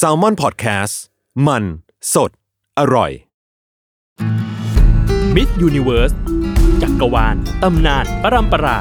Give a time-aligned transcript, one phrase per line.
[0.00, 0.94] s a l m o n PODCAST
[1.46, 1.64] มัน
[2.14, 2.30] สด
[2.78, 3.10] อร่อย
[5.34, 6.12] Myth Universe
[6.82, 8.78] จักรวาลตำนานปรัมปรา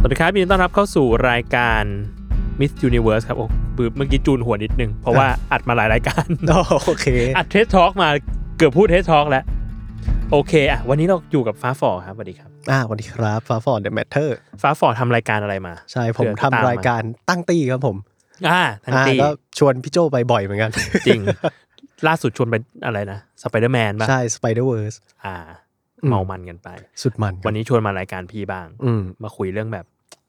[0.00, 1.82] สวัสดีครับยินดีต้อนรับเข้าสู่รายการ
[2.58, 3.46] Myth Universe ครับโอ้
[3.76, 8.08] บือเมื่อกี้จูนหัวนิดนึง เพราะว่าอัดมาหลายรายการอ๋อโอเค อัดเทสทอ l k มา
[8.58, 9.44] เกือบพูดเทสทอ l k แล้ว
[10.32, 17.96] โอเคอะวันนี้เราอยู่กับฟ้าฟอครับสวัสดีครับอ่าสวัสดีครับฟ้าฟอร์ดเดอะแมทเทอร์ฟ้าฟอทำรายการอะไรมา ใช่ผมเผื่อทำตมมรายการตั้งตี้ครับผม
[18.48, 20.70] อ่าทันอ่าทีก็ชวนพี่โจไปบ่อยเหมือนกัน
[21.06, 21.20] จริง
[22.06, 22.54] ล่าสุดชวนไป
[22.86, 25.34] อะไรนะสไปเดอร์แมนป่ะใช่ Spider-Verse อ่า
[26.02, 26.68] อืมเมามันกันไป
[27.02, 29.86] สุดมันครับวันนี้ชวนมารายการพี่บ้าง อืมมาคุยเรื่องแบบ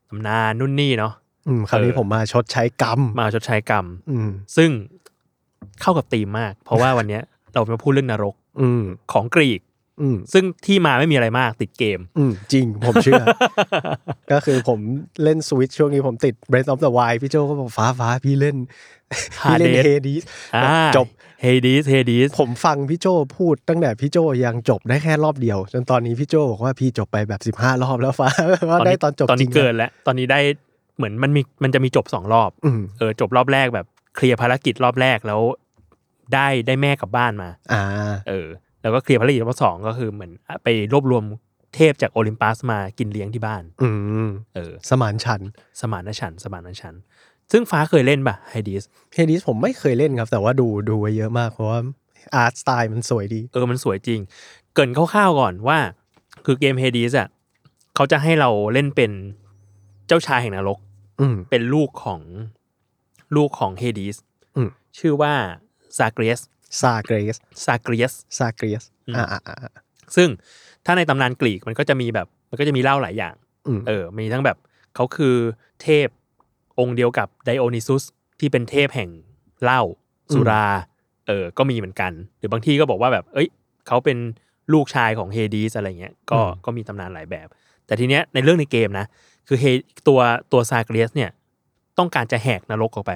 [0.10, 1.14] ตำนานนู่นนี่เนาะ
[1.48, 4.70] อืมคราวนี้เออผมมาชดใช้กรรม มาชดใช้กรรม อืมซึ่ง
[5.82, 7.24] เข้ากับธีมมาก เพราะว่าวันเนี้ย
[7.54, 9.67] เรามาพูดเรื่องนรก อืมของกรีกอืม
[10.34, 13.24] ซึ่งที่มาไม่มีอะไรมากติดเกมอืมจริงผมเชื่อ
[14.32, 14.80] ก็คือผม
[15.24, 18.58] เล่นสวิตช่วงนี้ผมติด Breath of the Wild พี่โจก็บอกฟ้าฟ้าพี่เล่น
[19.44, 20.24] พี่เล่น Hades เฮดีส
[20.56, 21.08] อ่าจบ
[21.42, 28.30] เฮดีสเฮดีสผมฟังพี่โจพูดตั้งแต่พี่โจยังจบได้แค่รอบเดียว จนตอนนี้พี่โจบอกว่าพี่จบไปแบบ 15 รอบแล้วฟ้า
[28.70, 30.40] ว่าได้ตอนจบตอนจรินี้งเกินแล้ว ตอนนี้ได้
[30.98, 35.42] เหมือนมันมีมันจะมีจบสองรอบอืมเออจบรอบแรกแบบเคลียร์ภารกิจรอบแรกแล้ว
[36.34, 37.84] ได้ได้แม่กลับบ้านมา อ่า
[38.30, 38.48] เออ
[38.82, 40.32] แล้วก็เคลียร์ภารกิจรอบสองก็คือเหมือน
[40.64, 41.24] ไปรวบรวม
[41.76, 43.90] เทพจากโอลิมปัสมากินเลี้ยงที่บ้าน อื
[44.26, 45.50] มเออ สมานฉันท์
[45.82, 47.02] สมานฉันท์สมานฉันท์
[47.52, 48.84] ซึ่งฟ้าเคยเล่นป่ะไฮดีส
[49.14, 51.80] เฮดิสผมไม่เคยเล่นครับ แต่ว่าดูดูไว้เยอะมากเพราะว่า
[52.36, 54.20] art style มันสวยดี เออ มันสวยจริง
[54.74, 55.78] เกรินคร่าวๆก่อนว่า
[56.46, 57.28] คือเกมเฮดีสอะ
[57.96, 59.12] เขาจะให้เราเล่นเป็น
[60.08, 60.80] เจ้าชายแห่งนรก
[61.20, 62.22] อืม เป็นลูกของ
[63.36, 64.18] ลูกของเฮดีส
[64.56, 65.34] อืม ชื่อว่า
[65.98, 66.40] ซาเกรส
[66.82, 67.36] ซาเกรส
[67.66, 69.74] ซาเกรสซาเกรสอืม อ่าอ่าอ่า
[70.16, 70.30] ซึ่ง
[70.86, 73.36] ถ้าในตำนานกรีกมันก็จะมีแบบมันก็จะมีเล่าหลายอย่าง
[73.68, 74.58] อืม เออ มีทั้งแบบ
[74.96, 75.36] เขาคือ
[75.82, 76.08] เทพ
[76.80, 78.04] องค์เดียวกับไดโอนิซุส
[78.40, 79.10] ที่เป็นเทพแห่ง
[79.64, 79.82] เหล้า
[80.34, 80.66] สุรา
[81.28, 83.48] เออ ก็มีเหมือนกัน หรือบางที่ก็บอกว่าแบบ เอ้ย
[83.88, 84.18] เขาเป็น
[84.74, 87.48] ลูกชายของเฮดีสอะไรเงี้ย ก็ก็มีตำนานหลายแบบ
[87.86, 89.06] แต่ทีเนี้ยในเรื่องในเกมนะ
[89.48, 89.66] คือเฮ
[90.08, 90.20] ตัว
[90.52, 91.30] ตัวซาเกรสเนี่ย
[91.98, 93.14] ต้องการจะแหกนรกออกไป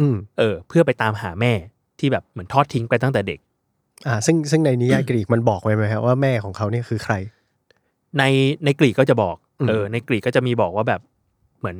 [0.00, 1.52] อืม เออ เพื่อไปตามหาแม่
[2.02, 3.38] ที่แบบเหมือนทอดทิ้งไปตั้งแต่เด็ก
[4.06, 7.14] อ่า ซึ่งซึ่งในนิยายกรีกมันบอกไว้ไหมครับว่าแม่ของเขาเนี่ยคือใคร
[8.18, 8.24] ใน
[8.64, 11.00] ในกรีกก็จะบอกอืมเออ ในกรีกก็จะมีบอกว่าแบบ
[11.58, 11.78] เหมือน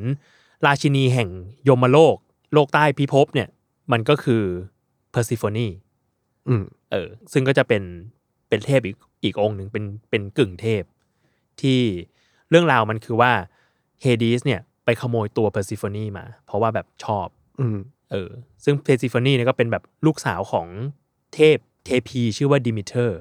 [0.67, 1.29] ราชินีแห่ง
[1.69, 2.17] ยมโลก
[2.55, 3.49] โลกใต้พิภพเนี่ย
[3.93, 4.43] มันก็คือ
[5.13, 5.69] เพอร์ซิโฟนี
[6.49, 6.63] อืม
[6.93, 7.83] เออ ซึ่งก็จะเป็น
[8.49, 10.83] เป็นเทพอีกอีกองค์หนึ่งเป็นเป็นกึ่งเทพ
[11.61, 11.81] ที่
[12.51, 13.33] เรื่องราวมันคือว่า
[14.03, 17.27] เฮดีสเนี่ยไปขโมยตัวเพอร์ซิโฟนีมา เพราะว่าแบบชอบ
[17.61, 17.79] อืม
[18.13, 18.31] เออ
[18.65, 20.67] ซึ่งเพอร์ซิโฟนีเนี่ยก็เป็นแบบลูกสาวของ
[21.35, 21.57] เทพ
[21.87, 23.19] เทพีชื่อว่าดิมิเตอร์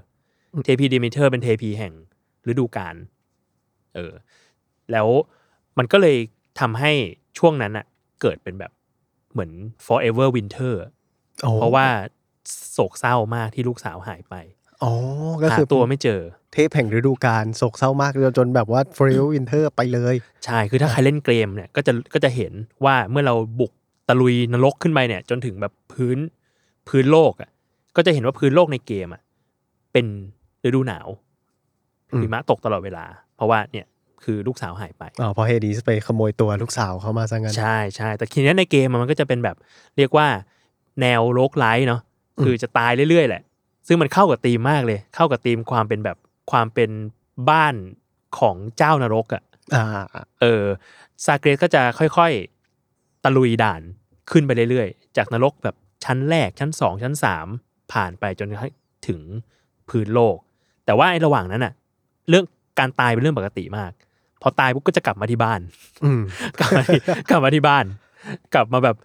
[0.54, 1.94] อืมเทพีดิมิเตอร์เป็นเทพีแห่ง
[2.48, 2.96] ฤดูกาล
[3.96, 4.14] เออ
[4.92, 5.08] แล้ว
[5.78, 6.18] มันก็เลย
[6.60, 6.92] ทำให้
[7.38, 7.86] ช่วงนั้นอะ
[8.22, 8.72] เกิดเป็นแบบ
[9.32, 9.52] เหมือน
[9.86, 10.92] forever winter อะ
[11.44, 11.88] โอ้เพราะว่า
[12.72, 14.36] โศกเศร้ามากที่ลูกสาวหายไป
[14.84, 14.92] อ๋อ
[15.42, 16.22] ก็หาคือตัวไม่เจอ
[16.54, 20.16] เทพแห่งฤดูกาลโศกเศร้ามากจนแบบว่าฟริลวินเทอร์ไปเลย
[20.46, 22.54] ใช่ คือถ้าใครเล่นเกมเนี่ยก็จะก็จะเห็น
[22.86, 23.81] ว่าเมื่อเราบุกตะ
[24.22, 26.18] ลุยนรกขึ้นไปเนี่ย จนถึงแบบพื้น
[26.88, 27.50] พื้นโลกอะ
[27.96, 29.22] ก็จะเห็นว่าพื้นโลกในเกมอะ
[29.94, 30.06] เป็น
[30.66, 31.08] ฤดูหนาว
[32.12, 33.06] อืมหิมะตกตลอดเวลา
[33.36, 33.86] เพราะว่าเนี่ย
[34.24, 39.56] คือลูกสาวหายไปอ๋อเพอเฮดีสไปขโมยตัวลูกสาวเขามาซะงั้นใช่ใช่แต่ทีเนี้ยในเกมอะมันก็จะเป็นแบบ
[39.98, 40.28] เรียกว่า
[41.02, 42.02] แนว roguelite เนาะ
[42.38, 43.42] อืมคือจะตายเรื่อยๆแหละ
[43.88, 46.18] ซึ่งมันเข้ากับธีมมากเลย เข้ากับธีมความเป็นแบบ
[46.52, 46.90] ความเป็น
[47.50, 47.76] บ้าน
[48.40, 49.44] ของเจ้านรกอะ่ะ
[49.76, 49.86] อ่า
[50.42, 50.64] เออ
[51.26, 53.82] ซาเกรสก็จะค่อยๆ ตะลุยด่าน
[54.32, 55.76] ขึ้นไปเรื่อยๆ จากนรกแบบ
[56.06, 57.48] ชั้นแรกชั้นสองชั้นสาม
[57.94, 58.72] ผ่านไปจนกระทั่ง
[59.08, 59.22] ถึง
[59.90, 60.38] พื้นโลก
[60.86, 61.74] แต่ว่าไอ้ระหว่างนั้นอะ
[62.30, 62.46] เรื่อง
[62.80, 63.92] การตายเป็นเรื่องปกติมาก
[64.42, 65.60] พอตายปุ๊บก็จะกลับมาที่บ้าน
[66.06, 66.22] อืม
[66.60, 67.86] กลับมาที่กลับมาที่บ้าน
[68.54, 68.96] กลับมาแบบ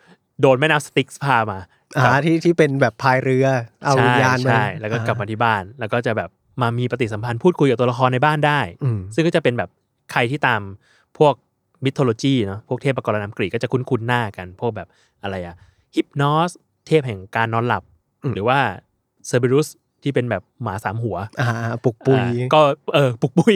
[0.40, 1.58] โดนแม่น้ำสติกส์พามา
[1.96, 3.46] อ่าที่ที่เป็นแบบพายเรือ
[3.84, 6.30] เอาวิญญาณใช่มาใช่แล้วก็กลับมาที่บ้าน แล้วก็จะแบบ
[6.62, 9.70] มามีปฏิสัมพันธ์พูดคุยกับตัวละครในบ้านได้อืมซึ่งก็จะเป็นแบบ
[10.12, 10.60] ใครที่ตาม
[11.18, 11.34] พวก
[11.84, 14.88] มิทโลจีเนาะพวกเทพกรนำกรีกก็จะคุ้นๆหน้ากันพวกแบบ
[15.22, 15.56] อะไรอะ
[15.94, 16.50] ฮิปนอส
[16.86, 17.82] เทพแห่งการนอนหลับ
[18.22, 18.58] อืมหรือว่า
[19.26, 21.48] เซอร์เบอรัสที่เป็นแบบหมาสามหัวอ่า
[21.84, 22.60] ปุกปุยอ่าก็
[22.94, 23.54] เออปุกปุย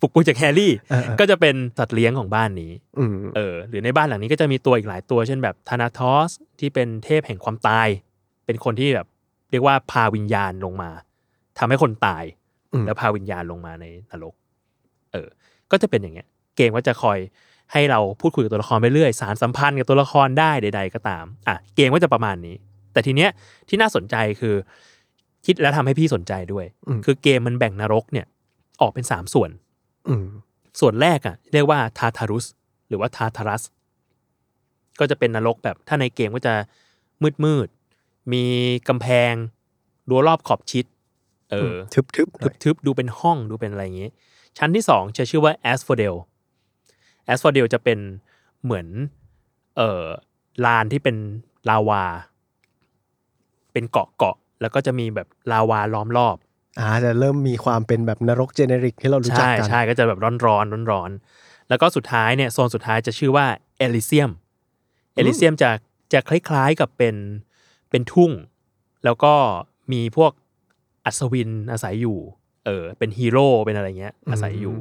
[0.00, 6.30] ปุกปุยจากแฮร์รี่เออเออก็จะเป็นสัตว์เลี้ยงของบ้านนี้อืมเออหรือในบ้านหลังนี้ก็จะมีตัวอีกหลายตัว เช่นแบบธานาทอส
[6.60, 7.88] ที่เป็นเทพแห่งความตาย
[8.46, 9.06] เป็นคนที่แบบ
[9.50, 10.90] เรียกว่าพาวิญญาณลงมา
[11.58, 12.24] ทำให้คนตาย
[12.72, 14.34] อืมแล้วพาวิญญาณลงมาในนรก
[15.12, 15.28] เออ
[15.70, 17.18] ก็จะเป็นอย่างเงี้ย เกมก็จะคอย
[17.72, 22.56] ให้เราพูดคุยกับตัวละครไปเรื่อยสารสัมพันธ์กับตัวละครได้ใด ๆ ก็ตามอะเกมก็จะประมาณนี้
[22.92, 23.30] แต่ทีเนี้ย
[23.68, 24.54] ที่น่าสนใจคือ
[25.46, 28.26] คิดแล้วทำให้พี่สนใจด้วยอืมคือเกมมันแบ่งนรกเนี่ย
[28.80, 29.50] ออกเป็นสามส่วน
[30.08, 30.26] อืม
[30.80, 32.46] ส่วนแรกอะเรียกว่าทาทารุส
[32.88, 33.62] หรือว่าทาทารัส
[34.98, 36.54] ก็จะเป็นนรกแบบถ้าในเกมก็จะ
[37.22, 38.44] มืดมืดๆมี
[38.88, 39.32] กำแพง
[40.08, 40.84] รั้วรอบขอบชิด
[41.50, 44.10] เออทึบทึบๆหน่อยทึบๆดูเป็นห้องดูเป็นอะไรอย่างงี้
[44.58, 46.14] ชั้นที่สองจะชื่อว่าแอสโฟเดล
[47.26, 47.98] แอสโฟเดลจะเป็น
[48.64, 48.86] เหมือน
[49.76, 50.04] เอ่อ
[50.64, 51.16] ลานที่เป็น
[51.68, 52.04] ลาวา
[53.72, 56.36] เป็นเกาะเกาะๆแล้วก็จะมีแบบลาวาล้อมรอบ
[56.78, 63.46] อ่าจะเริ่มมีความเป็นแบบนรก generic ที่เรารู้จักใช่กันใช่ก็จะแบบร้อนร้อนร้อนร้อนๆแล้วก็สุดท้ายเนี่ยโซนสุดท้ายจะชื่อว่า
[63.78, 64.30] เอลิเซียม
[65.14, 65.70] เอลิเซียมจะ
[66.12, 67.16] จะคล้ายๆกับเป็น
[67.90, 68.32] เป็นทุ่ง
[69.04, 69.34] แล้วก็
[69.92, 70.32] มีพวก
[71.04, 72.18] อัศวินอาศัยอยู่
[72.66, 74.76] เออเป็นฮีโร่เป็นอะไรเงี้ยอาศัยอยู่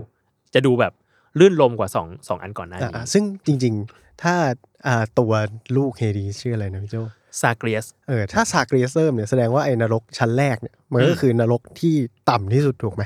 [0.54, 0.94] จะดูแบบ
[1.40, 4.36] รื่นรมย์กว่าสองสองอันก่อนหน้าอ่านี้อ่าซึ่งจริง ๆ ถ้า
[4.88, 5.34] อ่าตัว
[5.78, 6.98] ลูกเฮดีสชื่ออะไรนะพี่โจ
[7.42, 11.96] ซาเกรียสเออถ้าซาเกรียสเริ่มเนี่ยแสดงว่าไอ้นรกชั้นแรกเนี่ยมันก็อืมคือนรกที่
[12.30, 13.04] ต่ำที่สุดถูกไหม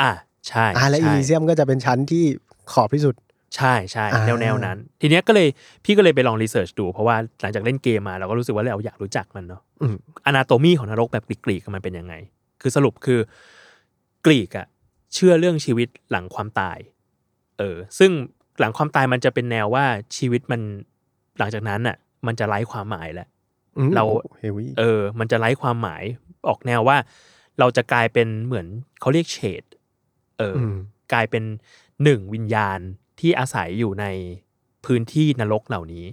[0.00, 0.10] อะ
[0.48, 2.24] ใช่อ่าและอิใช่อิลิเซียมก็จะเป็นชั้นที่
[2.72, 3.14] ขอบที่สุด
[3.56, 5.48] ใช่ใช่อ่าแนวแนวนั้น ทีเนี้ยก็เลย
[5.84, 9.96] พี่ก็เลยไปลอง research ดู เพราะว่าหลังจากเล่นเกมมาเราก็รู้สึกว่าเราอยากรู้จักมันเนาะอืม
[10.26, 12.14] อนาโตมีของนรกแบบกรีกๆมันเป็นยังไง
[12.60, 13.20] คือสรุปคือ
[14.26, 14.66] กรีกอะ
[15.14, 16.78] เชื่อเรื่องชีวิตหลังความตาย
[17.58, 18.10] เออ ซึ่ง
[18.58, 19.84] หลังความตายมันจะเป็นแนวว่า
[20.16, 20.60] ชีวิตมัน
[21.38, 23.28] หลังจากนั้นอะมันจะไร้ความหมายแล้ว
[23.76, 24.04] อืมเรา
[24.38, 26.02] เฮวี่เออ มันจะไร้ความหมาย
[26.48, 26.96] ออกแนวว่า
[27.58, 28.66] เราจะกลายเป็นเหมือน
[29.00, 29.62] เขาเรียกเฉด
[30.38, 30.74] เอออม
[31.12, 31.44] กลายเป็น
[32.04, 32.78] หนึ่งวิญญาณ
[33.20, 34.06] ที่อาศัยอยู่ใน
[34.86, 36.04] พื้นที่นรกเหล่านี้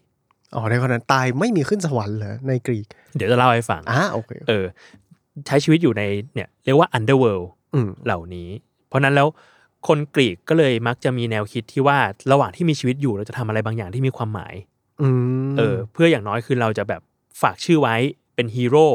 [0.56, 4.66] อ๋อในคนนั้นตายไม่มีขึ้นสวรรค์เหรอในกรีก เดี๋ยวจะเล่าให้ฟังอ่าโอเคเออ
[5.48, 6.04] ใช้ชีวิตอยู่ใน
[6.34, 8.50] เนี่ย เรียกว่า underworld อืมเหล่านี้
[8.88, 9.28] เพราะนั้นแล้ว
[9.88, 11.98] คนกรีกก็เลยมักจะมีแนวคิดที่ว่า
[12.32, 14.54] ระหว่างที่มีชีวิตอยู่เราจะทำอะไรบางอย่างที่มีความหมาย
[15.02, 15.10] อื
[15.50, 17.02] มเออ เพื่ออย่างน้อยคือเราจะแบบ
[17.42, 17.96] ฝากชื่อไว้
[18.36, 18.88] เป็นฮีโร่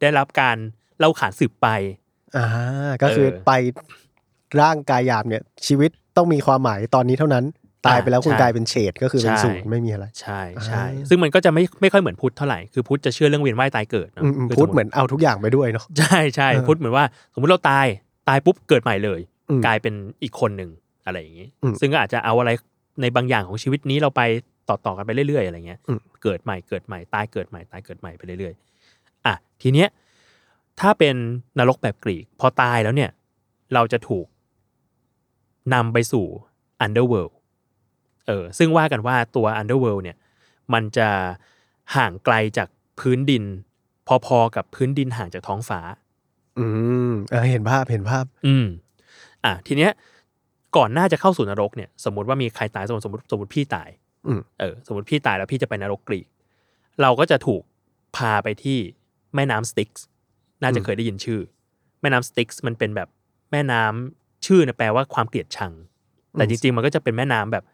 [0.00, 0.56] ได้รับการ
[0.98, 1.68] เล่าขานสืบไป
[2.36, 2.46] อ่า
[3.02, 3.52] ก็คือเออไป
[4.60, 7.44] ร่างกายหยาบเนี่ย ชีวิตต้องมีความหมายตอนนี้เท่านั้น
[7.86, 17.04] ตายไปแล้วคุณใช่กลายเป็นเฉดก็คือเป็นใช่ศูนย์ไม่มีอะไร ใช่ใช่อ่าซึ่งมันก็จะไม่ไม่ค่อยเหมือนพุทธเท่าไหร่คือพุทธจะเชื่อเรื่องเวียนว่ายตายเกิดเนอะอืมอืมคือพูดสติเหมือนเอาทุกอย่างไปด้วยเนาะใช่ใช่เออพุทธเหมือนว่า
[17.34, 17.86] สมมุติเราตาย
[18.28, 19.33] ตายปุ๊บเกิดใหม่เลยอืม
[19.66, 20.70] กลายเป็นอีกคนหนึ่ง
[21.06, 22.50] อะไรอย่างนี้อืมซึ่งก็อาจจะเอาอะไร
[23.00, 24.22] ในบางอย่างของชีวิตนี้เราไป
[24.68, 29.88] ต่อต่อกันไปเรื่อยๆอะไรเงี้ยอืมเกิดใหม่เกิดใหม่ตายเกิดใหม่ตายเกิดใหม่ไปเรื่อยๆ อะทีเนี้ย
[30.80, 31.16] ถ้าเป็น
[31.58, 33.10] นรกแบบกรีก พอตายแล้วเนี่ย
[33.74, 34.26] เราจะถูก
[35.74, 36.26] นำไปสู่
[36.84, 37.32] underworld
[38.26, 40.16] เออซึ่งว่ากันว่าตัว underworld เนี่ย
[40.72, 41.08] มันจะ
[41.96, 42.68] ห่างไกลจาก
[43.00, 43.44] พื้นดิน
[44.26, 45.80] พอๆกับพื้นดินห่างจากท้องฟ้า
[46.58, 46.66] อื
[47.10, 48.66] มเออเห็นภาพเห็นภาพ อืม
[49.44, 49.90] อะทีเนี้ย
[50.76, 53.88] ก่อนหน้าจะเข้าสู่นรกเนี่ยสมมติว่ามีใครตายสมมติสมมติสมมติพี่ตาย
[54.26, 56.26] อืมเออสมมติพี่ตายแล้วพี่จะไปนรกกรีก
[57.02, 57.62] เราก็จะถูก
[58.16, 58.78] พาไปที่
[59.34, 60.04] แม่น้ำสติกส์
[60.62, 61.40] น่าจะเคยได้ยินชื่อ
[62.00, 63.08] แม่น้ำสติกส์มันเป็นแบบ
[63.52, 65.72] แม่น้ำชื่อเนี่ยแปลว่าความเกลียดชัง
[66.32, 67.64] แต่จริง ๆ มันก็จะเป็นแม่น้ำแบบ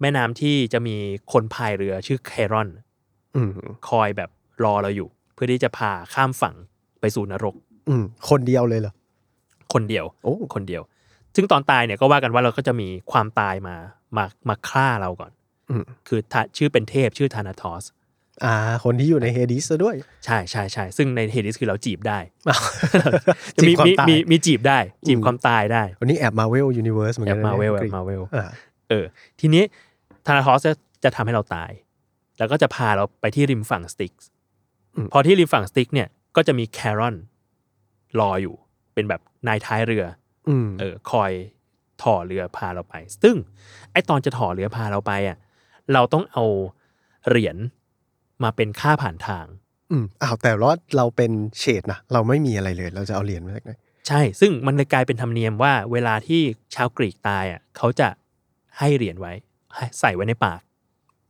[0.00, 0.96] แม่น้ำที่จะมี
[1.32, 2.68] คนพายเรือชื่อแครอน
[3.36, 3.50] อืม
[3.88, 4.30] คอยแบบ
[4.64, 6.54] รอเราอยู่ เพื่อที่จะพาข้ามฝั่ง
[7.00, 7.54] ไปสู่นรก
[7.88, 8.92] อืมคนเดียวเลยเหรอ
[9.72, 10.82] คนเดียวโอ้คนเดียว
[11.34, 13.76] ซึ่งตอนตายเนี่ยก็ว่ากันว่าเราก็จะมีความตายมา
[14.16, 15.32] มามาฆ่าเราก่อน
[15.70, 17.84] อืมคือทะชื่อเป็นเทพชื่อธานาทอส
[18.44, 22.18] อ่า คนที่อยู่ในเฮดิสซะด้วย ใช่ใช่ใช่ซึ่งในเฮดิสคือเราจีบได้
[22.48, 22.60] อ้าว
[23.56, 28.44] จะมีจีบความมีตายมีมีจีบได้ จีบอืมความตายได้วันนี้แอบ Marvel Universe เหมือนแอกันบนะมาเวลนี่แอบมาเวลอ่า
[28.88, 29.04] เออ
[29.40, 29.62] ทีนี้
[30.26, 30.72] ธานาทอสจะ
[31.04, 31.70] จะทำให้เราตาย
[32.38, 34.28] แล้วก็จะพาเราไปที่ริมฝั่งสติกส์
[35.12, 37.16] พอที่ริมฝั่งสติกเนี่ยก็จะมีแครอน
[38.20, 38.54] รออยู่
[38.94, 40.19] เป็นแบบนายท้ายเรืออืม
[40.80, 41.32] เออคอย
[42.02, 43.36] ถ่อเรือพาเราไป ซึ่ง
[43.92, 45.36] ไอตอนจะถ่อเรือพาเราไปอะ
[45.92, 46.44] เราต้องเอา
[47.28, 47.56] เหรียญ
[48.42, 49.46] มาเป็นค่าผ่านทาง
[49.90, 53.72] อืมอ้าวแต่ว่าเราเป็นเฉดนะเราไม่มีอะไรเลย เราจะเอาเหรียญมาจากไหน
[54.08, 56.40] ใช่ ซึ่งมันเลยกลายเป็นธรรมเนียมว่า เวลาที่
[56.74, 58.08] ชาวกรีกตายอะเขาจะ
[58.78, 59.32] ให้เหรียญไว้
[59.74, 60.60] ให้ใส่ไว้ในปาก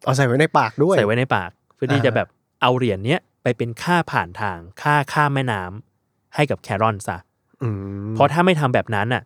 [0.04, 2.28] เอาใส่ไว้ในปากด้วย ใส่ไว้ในปาก เพื่อที่อ่าจะแบบ
[2.62, 7.29] เอาเหรียญเนี้ยไปเป็นค่าผ่านทาง ค่าข้ามแม่น้ำให้กับแครอนซะอืม
[8.14, 9.22] เพราะถ้าไม่ทำแบบนั้นอะ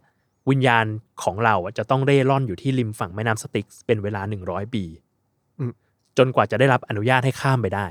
[0.50, 0.84] วิญญาณ
[1.22, 4.84] ของเราอะจะต้องเร่ร่อนอยู่ที่ริมฝั่งแม่น้ำสติกส์เป็นเวลาหนึ่งร้อยปี
[5.58, 5.72] อืม
[6.18, 7.86] จนกว่าจะได้รับอนุญาตให้ข้ามไปได้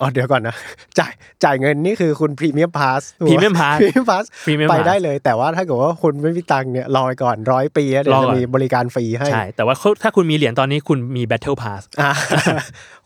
[0.00, 0.54] อ๋อเดี๋ยวก่อนนะ
[0.98, 1.12] จ่าย
[1.44, 12.12] จ่ายเงินนี่คือคุณพรีเมียมพาส Premium Pass พรีเมียมพาส Premium ไป Pass ได้เลย แต่ว่าถ้าเกิดว่าคุณไม่มีตังค์เนี่ยรอไปก่อนร้อยปีแล้วเดี๋ยรวอก่จะอนมีบริการฟรีให้ใช่แต่ว่าเขาถ้าคุณมีเหรียญตอนนี้คุณมี Battle Pass อ่า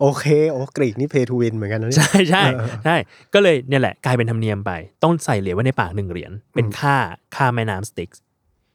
[0.00, 2.96] โอเคโอ้กรีกนี่เพย์ทูวินเหมือนกันนะเนี่ยใช่ใช่เออใช่
[3.34, 4.72] ก็เลยเนี่ยแหละกลายเป็นธรรมเนียมไป
[5.02, 6.96] ต้องใส่เหรียญไว้ในปากหนึ่งเหรียญเป็นค่า
[7.36, 8.20] ค่าแม่น้ำสติกส์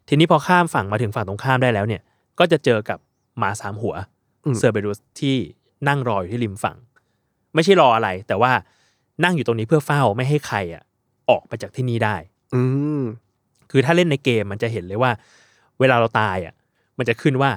[0.10, 2.02] ทีนี้พอข้ามฝั่งมาถึงฝั่งตรงข้ามได้แล้วเนี่ย
[2.40, 3.00] ก็จะเจอกับ
[3.38, 3.96] หมาสามหัว
[4.60, 5.36] เซอร์เบรุสที่
[5.88, 6.78] นั่งรออยู่ที่ริมฝั่ง
[7.58, 8.52] ไม่ใช่รออะไร แต่ว่า
[9.24, 10.84] นั่งอยู่ตรงนี้เพื่อเฝ้าไม่ให้ใครอะ
[11.30, 12.16] ออกไปจากที่นี่ได้
[12.56, 12.62] อื
[13.00, 13.04] ม
[13.72, 15.12] คือถ้าเล่นในเกมมันจะเห็นเลยว่า
[15.80, 16.54] เวลาเราตายอะ
[16.98, 17.52] มันจะขึ้นว่า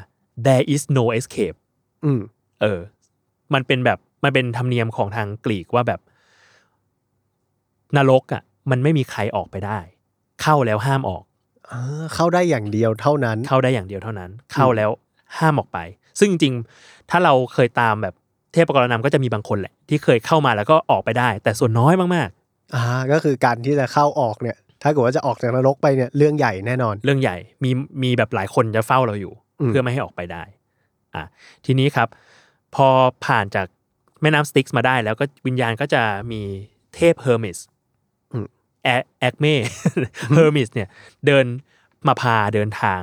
[0.47, 1.59] there is no escape
[2.05, 2.21] อืม
[2.61, 2.81] เออ
[3.55, 6.01] มันเป็นแบบมันเป็นธรรมเนียมของทางกรีกว่าแบบ
[7.97, 9.79] นรกอะ มันไม่มีใครออกไปได้
[10.43, 11.25] เข้าแล้วห้ามออก
[11.71, 14.91] อ่าเข้าได้อย่างเดียวเท่านั้น เข้าได้อย่างเดียวเท่านั้น เข้าแล้ว
[15.39, 15.79] ห้ามออกไป
[16.19, 18.15] ซึ่งจริงๆ ถ้าเราเคยตามแบบ
[18.53, 22.29] เทพกรนำก็จะมีบางคนแหละ ที่เคยเข้ามาแล้วก็ออกไปได้ แต่ส่วนน้อยมาก
[22.75, 27.71] อ่าก็คือการที่จะเข้าออกเนี่ย ถ้าเกิดว่าจะออกจากนรกไปเนี่ยเรื่องใหญ่แน่นอนๆเรื่องใหญ่มี
[28.03, 30.43] มีแบบหลายคนจะเฝ้าเราอยู่อืมเพื่อไม่ให้ออกไปได้
[31.15, 31.25] อะ
[31.67, 32.09] ทีนี้ครับ
[32.75, 32.89] พอ
[33.27, 33.67] ผ่านจาก
[34.23, 36.03] แม่น้ำสติกส์มาได้ แล้วก็วิญญาณก็จะ
[36.33, 36.41] มี
[36.95, 37.59] เทพเฮอร์มิส
[38.85, 38.89] แอ
[39.21, 39.55] แอคเม่
[40.35, 40.89] เฮอร์มิสเนี่ย
[41.27, 41.45] เดิน
[42.07, 43.03] มาพาเดินทาง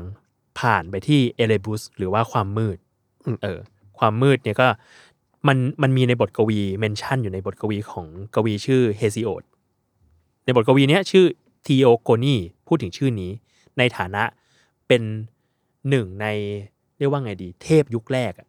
[0.59, 2.77] ผ่านไปที่เอเรบุสหรือว่าความมืด
[3.25, 3.59] อืมเออ
[3.99, 4.67] ความมืดเนี่ยก็
[5.47, 9.43] มันมันมีในบทกวี mention อยู่ในบทกวีของกวีชื่อเฮซิโอด
[10.45, 11.25] ในบทกวีเนี้ยชื่อ
[11.65, 12.35] ทีโอโกนี
[12.67, 13.31] พูดถึงชื่อนี้
[13.77, 14.23] ในฐานะ
[14.87, 15.01] เป็น
[15.89, 16.25] หนึ่งใน
[16.97, 18.47] เรียกว่าไงดี เทพยุคแรกอะ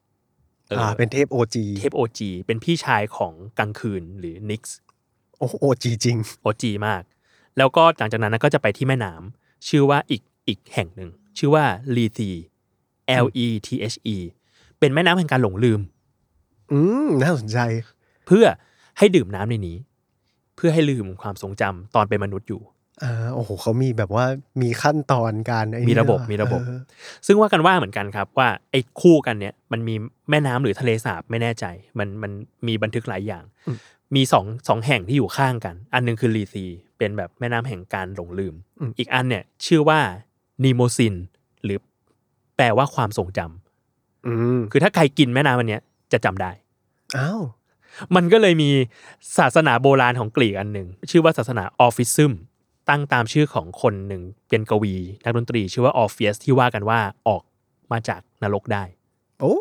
[0.69, 4.77] เอออ่าเป็นเทพโอจีเทพโอจีเป็นพี่ชายของกลางคืนหรือนิกส์
[5.39, 7.03] โอ้โอจีจริงโอจีมาก
[7.59, 11.65] แล้วก็หลังจากนั้นก็จะไปที่แม่น้ำชื่อว่าอีกอีกแห่งหนึ่ง ชื่อว่า
[11.97, 12.31] ลีธี
[13.25, 14.17] L E T H E
[14.79, 15.81] เป็นแม่น้ำแห่งการหลงลืม
[16.73, 17.59] อืมน่าสนใจ
[18.27, 18.45] เพื่อ
[18.99, 19.77] ให้ดื่มน้ำในนี้
[20.57, 22.63] เพื่อให้ลืมความทรงจำตอนเป็นมนุษย์อยู่
[23.03, 24.25] อ่าโอ้โหเขามีแบบว่า
[24.63, 26.81] มีขั้นตอนการไอ้นี่มีระบบด้วยมีระบบเออ
[27.27, 29.95] ซึ่งว่ากันว่าเหมือนกันครับ ว่าไอ้คู่กันเนี่ย มันมี
[30.31, 31.65] แม่น้ำหรือทะเลสาบไม่แน่ใจ
[31.99, 32.33] มันมัน
[32.67, 33.45] มีบันทึกหลายอย่าง
[34.15, 36.65] มีสองสองแห่งที่อยู่ข้างกัน อันหนึงคือลีซี
[36.99, 38.55] เป็นแบบแม่น้ำแห่งการหลงลืม
[38.99, 40.01] อีกอันเนี่ย ชื่อว่า
[40.65, 41.15] นีโมซิน
[41.65, 41.79] หรือ
[42.57, 46.51] แปลว่าความทรงจำอืมคือถ้าใครกินแม่น้ำอันเนี้ย จะจำได้
[47.17, 47.41] อ้าว
[48.17, 48.71] มันก็เลยมี
[49.39, 52.33] ศาสนาโบราณของกรีกอันหนึ่งชื่อว่าศาสนา Orphism
[52.89, 56.99] ตั้งตามชื่อของคนหนึ่งเป็นกวี นักดนตรีชื่อว่าออฟเฟียสที่ว่ากันว่า
[57.29, 57.43] ออก
[57.93, 58.85] มาจากนรกได้
[59.41, 59.55] โอ้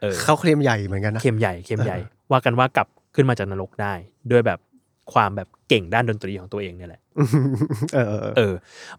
[0.00, 1.98] เออเขาเคลมใหญ่เหมือนกันนะเคลมใหญ่เคลมใหญ่
[2.30, 3.94] ว่ากันว่ากลับขึ้นมาจากนรกได้
[4.30, 4.58] ด้วยแบบ
[5.12, 7.00] ความแบบเก่งด้านดนตรีของตัวเองเนี่ยแหละ
[7.94, 8.54] เออเออเออเออ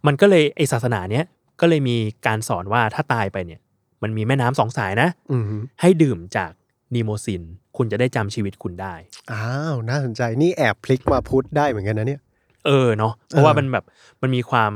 [0.06, 1.26] มันก็เลยไอศาสนาเนี้ย
[1.62, 3.60] ก็เลยมีการสอนว่าถ้าตายไปเนี่ย
[4.04, 5.44] มันมีแม่น้ำสองสายนะอืม
[5.82, 6.52] ให้ดื่มจาก
[6.96, 7.44] นีโมซิน
[7.78, 8.94] คุณจะได้จำชีวิตคุณได้
[9.32, 12.22] อ้าว น่าสนใจนี่แอบพลิกมาพุทธได้เหมือนกันนะเนี่ย
[12.66, 13.86] เออเนาะเพราะว่าเออมันแบบ
[14.22, 14.72] มันมีความ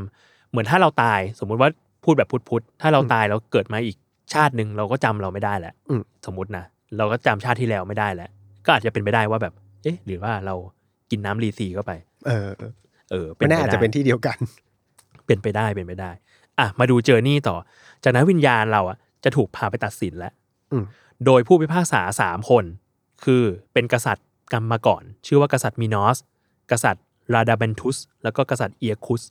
[0.51, 1.69] เหมือนถ้าเราตาย สมมุติว่า
[2.03, 3.97] พูดแบบพุทธๆถ้าเราตายแล้วเกิดมาอีก
[4.33, 6.63] ชาติหนึ่งเราก็จำเราไม่ได้แหละอืมสมมตินะ
[6.97, 8.29] เราก็จำชาติที่แล้วไม่ได้แล้ว
[8.65, 9.53] ก็อาจจะเป็นไปได้ว่าแบบ
[9.83, 10.55] เอ๊ะ หรือว่าเรา
[11.11, 11.91] กินน้ำลีธีเข้าไป
[12.27, 12.73] เออ เออ
[13.11, 14.37] เออไม่แน่ปอาจด้จะเป็นที่เดียวกัน
[15.27, 16.11] เป็นไปได้เป็นไปได้
[16.59, 17.55] อะมาดู journey ต่อ
[18.03, 20.33] จากนั้นวิญญาณเราอะจะถูกพาไปตัดสินแล้ว
[20.71, 20.83] อืม
[21.25, 22.65] โดยผู้พิพากษาสามคน
[23.23, 26.17] คือเป็นกษัตริย์กันมาก่อน ชื่อว่ากษัตริย์มินอส
[26.71, 29.23] กษัตริย์ราดามันทุส แล้วก็กษัตริย์เอียคุส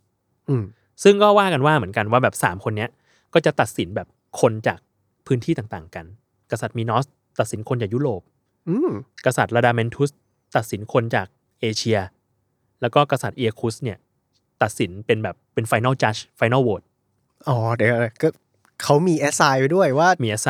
[0.49, 0.65] อืม
[1.03, 2.91] ซึ่งก็ว่ากันว่าเหมือนกันว่าแบบสามคนเนี้ย
[3.35, 4.09] ก็จะตัดสินแบบ
[4.41, 4.79] คนจาก
[5.27, 6.07] พื้นที่ต่างๆ กัน
[6.51, 7.07] กษัตริย์มินอส
[7.39, 8.23] ตัดสินคนจากยุโรป
[8.69, 8.91] อืม
[9.27, 10.11] กษัตริย์ราดาเมนทุส
[10.57, 11.27] ตัดสินคนจาก
[11.61, 11.99] เอเชีย
[12.81, 13.99] แล้วก็กษัตริย์เอียคุสเนี่ย
[14.63, 16.83] ตัดสินเป็นแบบเป็นไฟน a ลจัดไฟน a ลโหวต
[17.49, 18.29] อ๋อเดี๋ยวนะก็
[18.83, 20.49] เขามี assign ไว้ด้วยว่ามี assign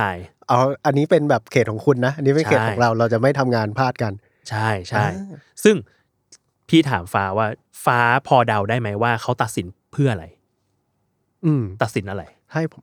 [0.50, 4.12] เอาอันนี้เป็นแบบเขตของคุณนะ อันนี้เป็นเขตใช่ของเราเราจะไม่ทำงานพลาดกัน
[4.48, 5.76] ใช่ใช่อ่าซึ่ง
[6.68, 7.46] พี่ถามฟ้าว่า
[7.84, 10.26] ฟ้าพอเดาได้ไหมว่าเขาตัดสินเพื่ออะไร
[11.44, 12.82] อืม ตัดสินอะไร ให้ผม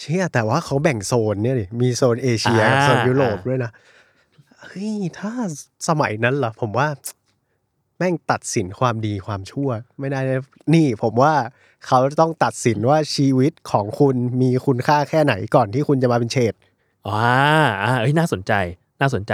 [0.00, 3.70] เชื่อแต่ว่าเขาแบ่งโซนเนี่ยดิมีโซนเอเชียกับอ่าโซนยุโรปอ่าด้วยนะ
[4.60, 5.32] เฮ้ยถ้า
[5.88, 6.88] สมัยนั้นเหรอผมว่า
[7.98, 9.68] แม่งตัดสินความดีความชั่ว
[10.00, 10.40] ไม่ได้นะ
[10.74, 11.34] นี่ ผมว่า
[11.86, 16.54] เขาต้องตัดสินว่าชีวิตของคุณมีคุณค่าแค่ไหนก่อนที่คุณจะมาเป็นเฉด
[17.08, 17.24] อ่า
[17.82, 18.52] อ่าเอ้ยน่าสนใจ
[19.00, 19.32] น่าสนใจ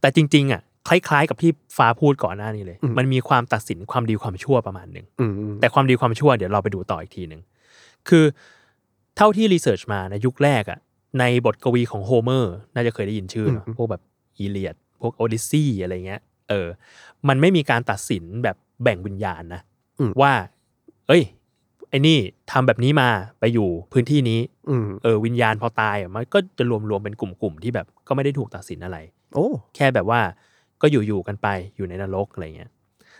[0.00, 7.40] แต่จริงๆอะคล้ายๆ กับที่ฟ้าพูดก่อนหน้านี้เลย มันมีความตัดสินความดีความชั่วประมาณหนึ่งอืมแต่ความดีความชั่วเดี๋ยวเราไปดูต่ออีกทีหนึ่ง
[8.08, 8.24] คือ
[9.16, 10.78] เท่าที่รีเสิร์ชมาในยุคแรกอะ
[11.20, 14.02] ในบทกวีของโฮเมอร์น่าจะเคยได้ยินชื่อเนอะพวกแบบ
[14.38, 16.68] อีเลียดพวกโอดิซีอะไรเงี้ย เออ
[17.28, 19.60] มันไม่มีการตัดสินแบบแบ่งวิญญาณนะ
[20.20, 20.32] ว่า
[21.08, 21.22] เอ้ย
[21.90, 22.18] ไอ้นี่
[22.50, 23.08] ทำแบบนี้มา
[23.40, 28.98] ไปอยู่พื้นที่นี้อืมเออวิญญาณพอตายอะมันก็จะรวมรวมๆเป็นกลุ่มๆที่แบบก็ไม่ได้ถูกตัดสินอะไร
[29.34, 30.20] โอ้แค่แบบว่า
[30.82, 32.70] ก็อยู่อยู่กันไปอยู่ในนรกอะไรเงี้ย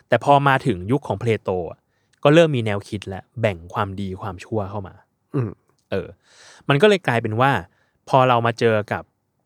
[0.09, 1.79] แต่พอมาถึงยุคของเพลโตอะ
[2.25, 4.95] ก็เริ่มมีแนวคิดและแบ่งความดีความชั่วเข้ามา
[5.35, 5.51] อืม
[5.91, 6.09] เออ
[6.69, 7.51] มันก็เลยกลายเป็นว่า
[8.09, 9.03] พอเรามาเจอกับ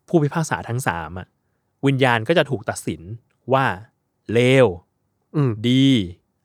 [0.08, 1.26] ผู้พิพากษาทั้งสามอะ
[1.86, 3.00] วิญญาณก็จะถูกตัดสิน
[3.52, 3.64] ว่า
[4.32, 4.66] เลว
[5.36, 5.84] อืมดี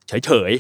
[0.08, 0.52] เฉย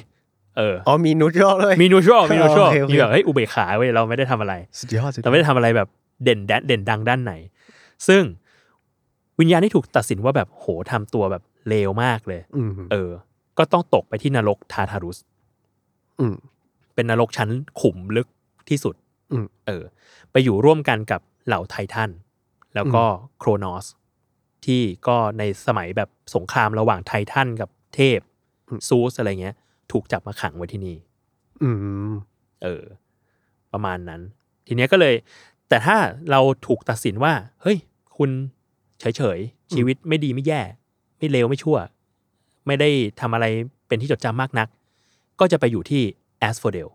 [0.59, 5.87] เฉยๆเอออ๋อมีนูทรัลเลยมีนูทรัลมีนูทรัลโอเคโอเคมีแบบเฮ้ยอุเบกขาเว้ยเราไม่ได้ทำอะไรสุดยอดสุดยอเราดไม่ได้ทำอะไรแบบ
[6.23, 7.33] เด่นแดนเด่นดังด้านไหน
[8.07, 8.23] ซึ่ง
[9.39, 13.11] วิญญาณที่ถูกตัดสินว่าแบบโหทำตัวแบบเลวมากเลยอืมเออ
[13.57, 15.17] ก็ต้องตกไปที่นรกทาทารุส
[16.19, 16.35] อืม
[16.95, 17.49] เป็นนรกชั้น
[17.81, 18.27] ขุมลึก
[18.69, 18.95] ที่สุด
[19.31, 19.83] อืมเออ
[20.31, 22.09] ไปอยู่ร่วมกันกับเหล่าไททัน
[22.75, 23.03] แล้วก็
[23.39, 23.85] โครนอส
[24.65, 28.19] ที่ก็ในสมัยแบบสงครามระหว่างไททันกับเทพ
[28.87, 29.55] ซูสอะไรเงี้ย
[29.91, 30.95] ถูกจับมาขังไว้ที่นี่
[31.61, 31.69] อื
[32.09, 32.13] ม
[32.63, 32.83] เออ
[33.73, 34.21] ประมาณนั้น
[34.67, 35.15] ทีเนี้ยก็เลย
[35.69, 35.97] แต่ถ้า
[36.31, 37.77] เราถูกตัดสินว่า เฮ้ย
[38.17, 38.29] คุณ
[38.99, 40.61] เฉยๆชีวิตไม่ดีไม่แย่
[41.17, 41.77] ไม่เลวไม่ชั่ว
[42.67, 43.45] ไม่ได้ทำอะไร
[43.87, 44.67] เป็นที่จดจำมากนัก
[45.39, 46.01] ก็จะไปอยู่ที่
[46.39, 46.87] แอสโฟเดล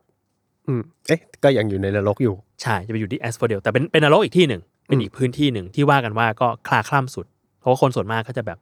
[0.67, 7.27] อืมเอ๊ะ ก็ยังอยู่ในนรกอยู่ ใช่ จะไปอยู่ที่แอสโฟเดลแต่เป็นเป็นนรกอีกที่หนึ่ง เป็นอีกพื้นที่หนึ่งที่ว่ากันว่าก็คลาคล่ำสุด
[7.61, 8.59] เพราะว่าคนส่วนมากก็จะแบบ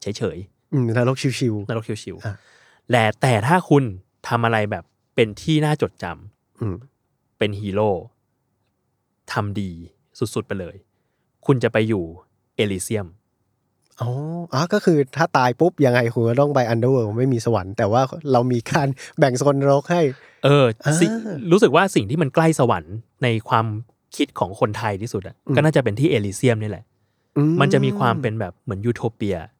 [0.00, 2.59] เฉยๆอืมนรก chill นรก chill อะๆ
[2.90, 3.84] และแต่ถ้าคุณ
[4.28, 6.74] ทำอะไรแบบเป็นที่น่าจดจำๆอืม
[7.38, 7.90] เป็นฮีโร่
[9.32, 9.70] ทำดี
[10.18, 10.76] สุดๆไปเลย
[11.46, 12.04] คุณจะไปอยู่
[12.56, 13.06] เอลิเซียม
[14.00, 14.08] อ๋อ
[14.52, 20.02] อ๋อก็คือถ้าตายปุ๊บ ยังไงคุณก็ต้องไป underworld ไม่มีสวรรค์แต่ว่าเรามีการแบ่งโซนนรกให้
[20.44, 20.66] เออ
[21.00, 23.66] สิอ่ารู้สึกว่าสิ่งที่มันใกล้สวรรค์ในความ
[24.16, 26.84] คิดของคนไทยที่สุดอะอืมก็น่าจะเป็นที่เอลิเซียมนี่แหละ
[27.36, 29.59] อืมันจะมีความเป็นแบบเหมือนยูโทเปียอืมอื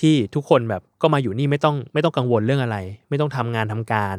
[0.00, 2.78] ที่ทุกคนแบบก็มาอยู่นี่ไม่ต้องไม่ต้องกังวลเรื่องอะไร
[3.10, 4.16] ไม่ต้องทำงานทำการ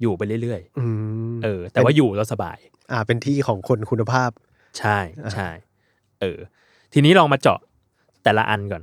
[0.00, 0.84] อยู่ไปเรื่อยอื
[1.32, 2.58] มๆเออ แต่ว่าอยู่แล้วสบาย
[2.92, 4.30] อ่า เป็นที่ของคนคุณภาพ
[4.78, 4.98] ใช่
[5.34, 5.48] ใช่
[6.20, 6.38] เออ
[6.92, 7.58] ทีนี้ลองมาเจาะ
[8.24, 8.82] แต่ละอันก่อน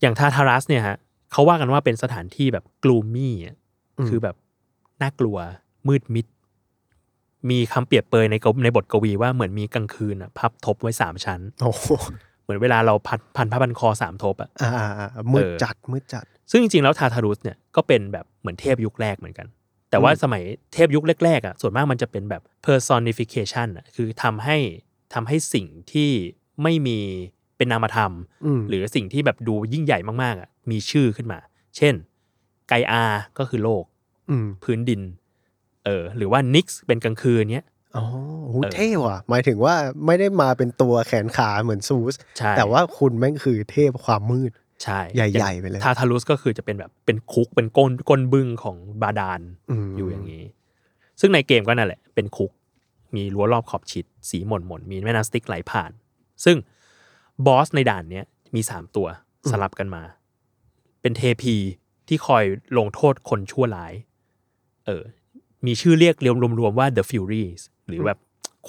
[0.00, 0.96] อย่างทาทารัสเนี่ยฮะ
[1.32, 3.56] เขาว่ากันว่าเป็นสถานที่แบบกลูมี่อะ
[3.98, 4.36] อืมคือแบบ
[5.02, 5.36] น่ากลัว
[5.88, 6.26] มืดมิด
[7.50, 11.86] มีคำเปรียบเปรยในกในบทกวีว่าเหมือนมีกลางคืนอะพับทบไว้สามชั้น โอ้โห
[12.48, 19.46] เหมือนเวลาเราพันพันผ้าพันคอสามทบอะอ่าอ่าอ่ามืดเออจัดมืดจัด ซึ่งจริงๆแล้วทาทารุสเนี่ยก็เป็นแบบเหมือนเทพยุคแรกเหมือนกัน
[19.90, 20.42] แต่ว่าอืมสมัย
[20.74, 24.56] เทพยุคแรกๆอะส่วนมากมันจะเป็นแบบ personification อะคือทำให้
[25.14, 26.10] ทำให้สิ่งที่
[26.62, 26.98] ไม่มี
[27.56, 28.12] เป็นนามธรรม
[28.44, 31.38] อืมหรือสิ่งที่แบบดูยิ่งใหญ่มากๆอะมีชื่อขึ้นมา
[31.76, 31.94] เช่น
[32.68, 33.04] ไกอา
[33.38, 33.84] ก็คือโลก
[34.30, 35.00] อืมพื้นดิน
[35.84, 38.04] เออหรือว่านิกส์เป็นกลางคืนเนี้ย อ๋อ
[38.48, 39.74] โหเออเท่ว่ะ หมายถึงว่า
[40.06, 44.50] ไม่ได้มาเป็นตัวแขนขาเหมือนซูสใช่แต่ว่าคุณแม่งคือเทพความมืด
[44.82, 50.44] ใช่ ใหญ่ๆไปเลย ทาทารุสก็คือจะเป็นแบบเป็นคุกเป็นก้นก้นบึ้งของบาดาลอืมอยู่อย่างนี้
[51.20, 52.50] ซึ่งในเกมก็นั่นแหละ เป็นคุก
[53.14, 55.90] มีรั้วรอบขอบชิด สีหม่นหม่นๆมีแม่น้ำสติ๊กไหลผ่าน
[56.44, 56.56] ซึ่ง
[57.46, 58.24] บอสในด่านเนี้ย
[58.54, 59.06] มีสามตัว
[59.50, 60.02] สลับกันมา
[61.00, 61.56] เป็นเทพี
[62.08, 62.44] ที่คอย
[62.78, 63.92] ลงโทษคนชั่วร้าย
[64.86, 65.02] เออ
[65.66, 68.18] มีชื่อเรียกเรียมรวมๆว่า The Furies หรือแบบ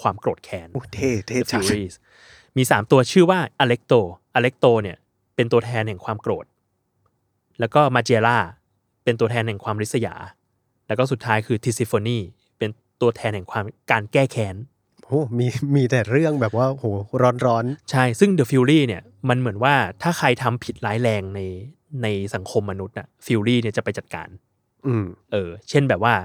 [0.02, 1.96] ความโกรธแค้นโอ้เท่เท่ The จัด Furies
[2.58, 3.94] มีสามตัวชื่อว่าอเล็กโต
[4.36, 4.98] อเล็กโตเนี่ย
[5.36, 6.46] เป็นตัวแทนแห่งความโกรธ
[7.60, 8.38] แล้วก็มาเจล่า
[9.04, 10.16] เป็นตัวแทนแห่งความริษยา
[10.88, 12.20] แล้วก็สุดท้ายคือทิซิโฟนี
[12.58, 12.70] เป็น
[13.02, 14.56] ตัวแทนแห่งความการแก้แค้น
[15.06, 16.86] โอ้มีมีแต่เรื่องแบบว่าโห
[17.22, 21.42] ร้อนร้อนใช่ ซึ่ง The Fury เนี่ยมันเหมือนว่าถ้าใครทำผิดร้ายแรงใน
[22.04, 26.16] ในสังคมมนุษย์น่ะ Fury เนี่ยจะไปจัดการๆอืม เออ เช่นแบบว่า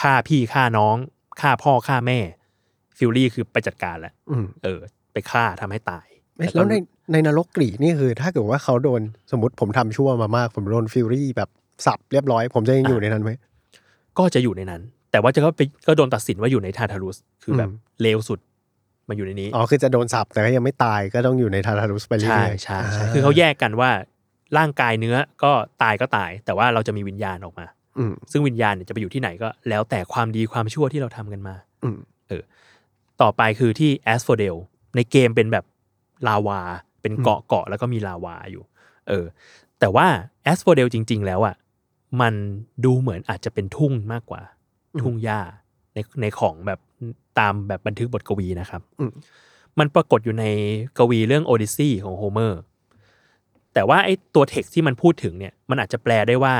[0.00, 0.96] ฆ่าพี่ฆ่าน้อง
[1.42, 2.18] ฆ่าพ่อฆ่าแม่
[2.98, 4.80] Fury คือไปจัดการแหละอืมเออ
[5.12, 6.06] ไปฆ่าทำให้ตาย
[6.38, 6.74] เอ๊ะแต่ก็แล้วใน
[7.12, 9.00] ในนรกกรีกนี่คือ ถ้าเกิดว่าเขาโดน
[9.32, 11.48] สมมติผมทำชั่วมามาก ผมโดน Fury แบบ
[11.86, 13.30] สับเรียบร้อย ผมจะยังอยู่ในนั้นไหม
[14.18, 18.40] ก็จะอยู่ในนั้น แต่ว่าจะก็ไปก็โดนตัดสินว่าอยู่ในทาทารุสคือแบบอืมเลวสุด
[19.08, 23.90] มาอยู่ในนี้อ๋อคือจะโดนสับแต่ก็ยังไม่ตายก็ต้องอยู่ในทารารุสไปเรื่ใช่อยๆใช่าใช่คือเขาแยกกันว่า
[24.58, 25.52] ร่างกายเนื้อก็
[25.82, 27.81] ตายก็ตาย แต่ว่าเราจะมีวิญญาณออกมาอืม
[28.32, 31.98] ซึ่งวิญญาณเนี่ยจะไปอยู่ที่ไหนก็แล้วแต่ความดีความชั่วที่เราทำกันมาอืม
[33.22, 34.56] ต่อไปคือที่แอสโฟเดล
[34.96, 35.64] ในเกมเป็นแบบ
[36.28, 36.60] ลาวา
[37.02, 38.62] เป็นเกาะเกาะแล้วก็มีลาวาอยู่
[39.08, 39.24] เออ
[39.80, 40.06] แต่ว่า
[40.42, 41.56] แอสโฟเดลจริง ๆ แล้วอะ
[42.20, 42.34] มัน
[42.84, 44.42] ดูเหมือนอาจจะเป็นทุ่งมากกว่า
[45.00, 45.40] ทุ่งหญ้า
[45.94, 46.80] ในในของแบบ
[47.38, 49.12] ตามแบบบันทึกบทกวีนะครับอืม
[49.78, 50.44] มันปรากฏอยู่ใน
[50.98, 52.60] กวีเรื่องโอดิซีของโฮเมอร์
[53.74, 56.54] แต่ว่าไอ้ตัวเท็กซ์ที่มันพูดถึงเนี่ย มันอาจจะแปลได้ว่า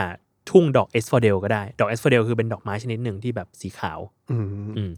[0.51, 4.01] ทุ่งดอกเอสฟอเดลก็ได้ ดอกเอสฟอเดลคือเป็นดอกไม้ชนิดหนึ่งที่แบบสีขาว
[4.31, 4.93] อืมอืม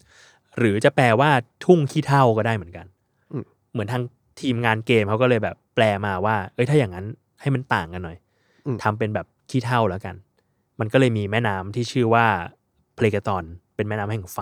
[0.59, 1.31] หรือจะแปลว่า
[1.65, 2.87] ทุ่งขี้เถ้าก็ได้เหมือนกัน
[3.33, 4.03] อืมเหมือนทาง
[4.41, 7.07] ทีมงานเกมเขาก็เลยแบบแปลมาว่า เอ้ยถ้าอย่างนั้น
[7.41, 8.17] ให้มันต่างกันหน่อย
[8.67, 10.15] อืมทำเป็นแบบขี้เถ้าแล้วกัน
[10.81, 12.27] มันก็เลยมีแม่น้ำที่ชื่อว่า
[12.97, 13.45] เพลกตอน
[13.77, 14.39] เป็นแม่น้ำแห่งไฟ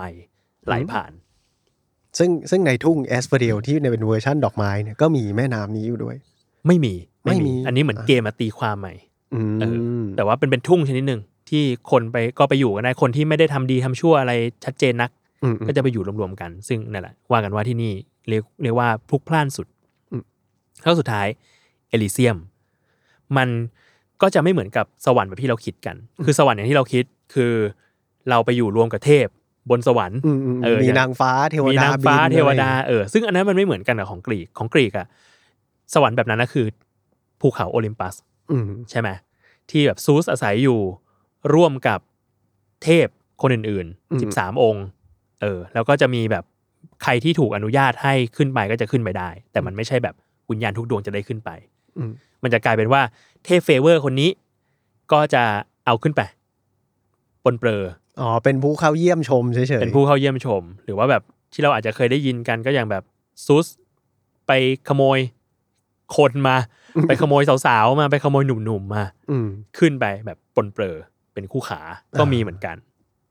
[0.65, 1.11] ไหลผ่าน
[2.17, 6.15] ซึ่งซึ่งในทุ่งแอสโฟเดลที่ในเป็นเวอร์ชั่นดอกไม้เนี่ยก็มีแม่น้ำนี้อยู่ด้วย
[6.67, 6.93] ไม่มี
[7.25, 9.12] ไม่มี อันนี้เหมือนเกมมาตีความใหม่อืมเออ
[10.15, 14.33] แต่ว่าเป็นเป็นทุ่งชนิดหนึ่งที่คนไปก็ไปอยู่กันได้คนที่ไม่ได้ทำดีทำชั่วอะไร
[14.65, 15.09] ชัดเจนนัก
[15.43, 17.93] อืมก็จะไปอยู่รวมๆกัน ซึ่งนั่นแหละว่ากันว่าที่นี่
[18.29, 19.67] เรียกเรียกว่าพลุกพล่านสุด
[20.11, 20.23] อืม
[20.83, 21.27] แล้วสุดท้าย
[21.89, 22.37] เอลิเซียม
[23.37, 23.49] มัน
[24.21, 27.53] ก็จะไม่เหมือนกับสวรรค์แบบที่เราคิดกัน คือสวรรค์อย่างที่เราคิดคือ
[28.29, 29.27] เราไปอยู่รวมกับเทพ
[29.69, 35.07] บนสวรรค์อืมอืมเออมีอย่างนางฟ้าเทวมีดานางฟ้าบินเทวดาอะไรเออซึ่งอันนั้นมันไม่เหมือนกันกับของกรีกของกรีกอะ
[35.93, 36.65] สวรรค์แบบนั้นนะคือ
[37.41, 38.15] ภูเขาโอลิมปัส
[38.51, 39.09] อืมใช่ไหม
[39.69, 40.79] ที่แบบซูสอาศัยอยู่
[41.53, 41.99] ร่วมกับ
[42.83, 43.07] เทพ
[43.41, 44.85] คนอื่นอืมๆสิบสามองค์
[45.41, 46.43] เออ แล้วก็จะมีแบบ
[47.03, 50.15] ใครที่ถูกอนุญาตให้ขึ้นไปก็จะขึ้นไปได้ แต่มันไม่ใช่แบบ
[50.51, 51.49] วิญญาณทุกดวงจะได้ขึ้นไป
[51.97, 52.11] อืม
[52.43, 53.01] มันจะกลายเป็นว่า
[53.45, 54.29] เทพ favor คนนี้
[55.11, 55.43] ก็จะ
[55.85, 56.21] เอาขึ้นไป
[57.43, 57.83] ปรนเปรอ
[58.21, 63.03] อ๋อเป็นผู้เข้าเยี่ยมชมเฉยๆเป็นผู้เข้าเยี่ยมชม หรือว่าแบบที่เราอาจจะเคยได้ยินกันก็อย่างแบบ
[63.45, 63.67] ซุส
[64.47, 64.51] ไป
[64.87, 65.19] ขโมย
[66.15, 66.55] คนมา
[67.07, 70.97] ไปขโมยสาวๆมาไปขโมยหนุ่มๆมาอืมขึ้นไปแบบปรนเปรอ
[71.33, 71.79] เป็นคู่ขา
[72.19, 72.75] ก็มีเหมือนกัน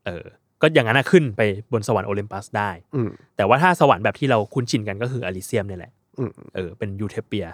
[0.05, 0.25] เออ
[0.61, 1.41] ก็อย่างนั้นนะขึ้นไป
[1.73, 7.45] บนสวรรค์โอลิมปัสได้อืมแต่ว่าถ้าสวรรค์แบบที่เราคุ้นชินกันก็คืออลิเซียมเนี่ยแหละอืมเออ เป็นยูเทเปีย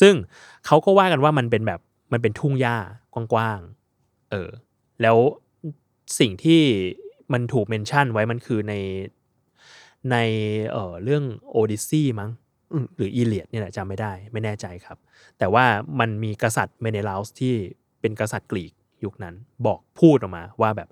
[0.00, 0.14] ซึ่ง
[0.66, 1.80] เขาก็ว่ากันว่ามันเป็นแบบ
[2.12, 2.76] มันเป็นทุ่งหญ้า
[3.14, 4.50] กว้างๆเออ
[5.02, 5.16] แล้ว
[6.18, 6.60] สิ่งที่
[7.32, 8.74] มันถูก mention ไว้มันคือใน
[10.10, 10.16] ใน
[10.70, 12.41] เออเรื่องโอดิซีมั้งอืม
[12.96, 14.98] หรืออีเลียดเนี่ยแหละจำไม่ได้ไม่แน่ใจครับ
[15.38, 15.64] แต่ว่า
[16.00, 17.54] มันมีกษัตริย์เมเนลาสที่
[18.00, 18.72] เป็นกษัตริย์กรีก
[19.04, 19.34] ยุคนั้น
[19.66, 20.88] บอกพูดออกมาว่าแบบ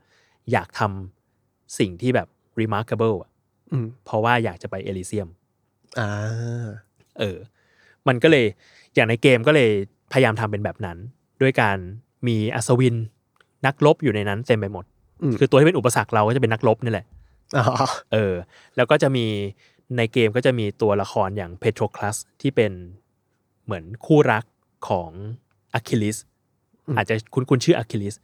[0.53, 2.29] อยากทำสิ่งที่แบบ
[2.61, 3.31] remarkable อะ
[3.73, 5.29] อืมเพราะว่าอยากจะไปเอลิเซียม
[5.99, 6.67] อ่า
[7.19, 7.39] เออ
[8.09, 8.47] มันก็เลย
[8.95, 9.71] อย่างในเกมก็เลย
[10.13, 10.99] พยายามทำเป็นแบบนั้น
[11.43, 11.77] ด้วยการ
[12.29, 12.97] มีอัศวิน
[13.67, 14.85] นักรบอยู่ในนั้นเต็มไปหมด
[15.23, 17.07] อืมคือตัวที่เป็นอุปสรรคเราก็จะเป็นนักรบนี่แหละ
[17.57, 17.65] อ๋อ
[18.13, 18.35] เออ
[18.77, 19.27] แล้วก็จะมี
[19.97, 22.73] ในเกมก็จะมีตัวละครอย่างเพโทรคลัสที่เป็น
[23.65, 24.45] เหมือนคู่รัก
[24.89, 25.11] ของ
[25.75, 26.17] อะคิลิส
[26.97, 28.15] อาจจะคุณคุณชื่ออะคิลิส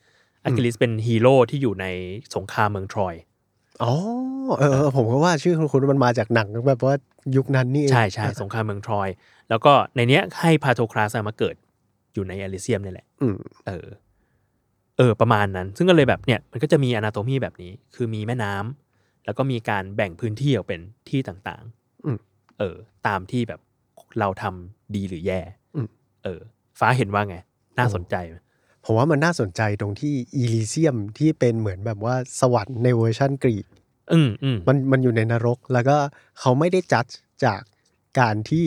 [0.45, 1.87] อะคิลิสเป็นฮีโร่ที่อยู่ใน
[2.35, 3.15] สงครามเมืองทรอย
[3.83, 3.93] อ๋อ
[4.59, 6.95] เออเออผมก็ว่าชื่อคุณมันมาจากหนังแบบว่า
[7.37, 9.09] ยุคนั้นนี่เองใช่ใช่สงครามเมืองทรอย
[9.49, 11.55] แล้วก็ในเนี้ยให้พาโทคลาสมาเกิด
[12.15, 13.87] อยู่ในอลิเซียมนี่แหละอืมเออ
[14.99, 18.86] เออ ประมาณนั้น ซึ่งก็เลยแบบเนี่ย มันก็จะมี anatomy แบบนี้ คือมีแม่น้ำ
[19.27, 21.63] แล้วก็มีการแบ่งพื้นที่ออกเป็นที่ต่าง
[22.05, 23.61] อืมๆเออ ตามที่แบบ
[24.21, 25.41] เราทำดีหรือแย่
[25.77, 25.89] อืม
[26.25, 26.41] เออ
[26.79, 27.37] ฟ้าเห็นว่าไง
[27.79, 28.37] น่าสนใจไหม
[28.85, 33.67] ผมว่ามันน่าสนใจตรงที่อีลิเซียมที่เป็นเหมือนแบบว่าสวรรค์ในเวอร์ชั่นกรีก
[34.13, 35.97] อืมอืมมันมันอยู่ในนรก แล้วก็
[36.41, 37.05] เขาไม่ได้จัด
[37.45, 37.61] จาก
[38.21, 38.65] การที่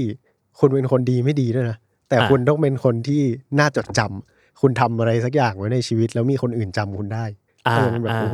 [0.60, 1.78] คุณเป็นคนดีไม่ดีด้วยนะ
[2.10, 3.22] แต่คุณต้องเป็นคนที่
[3.60, 7.26] น่าจดจำคุณทำอะไรสักอย่างไว้ในชีวิต แล้วมีคนอื่นจำคุณได้
[7.68, 8.30] อ่าเออมันแบบอ่าโอ้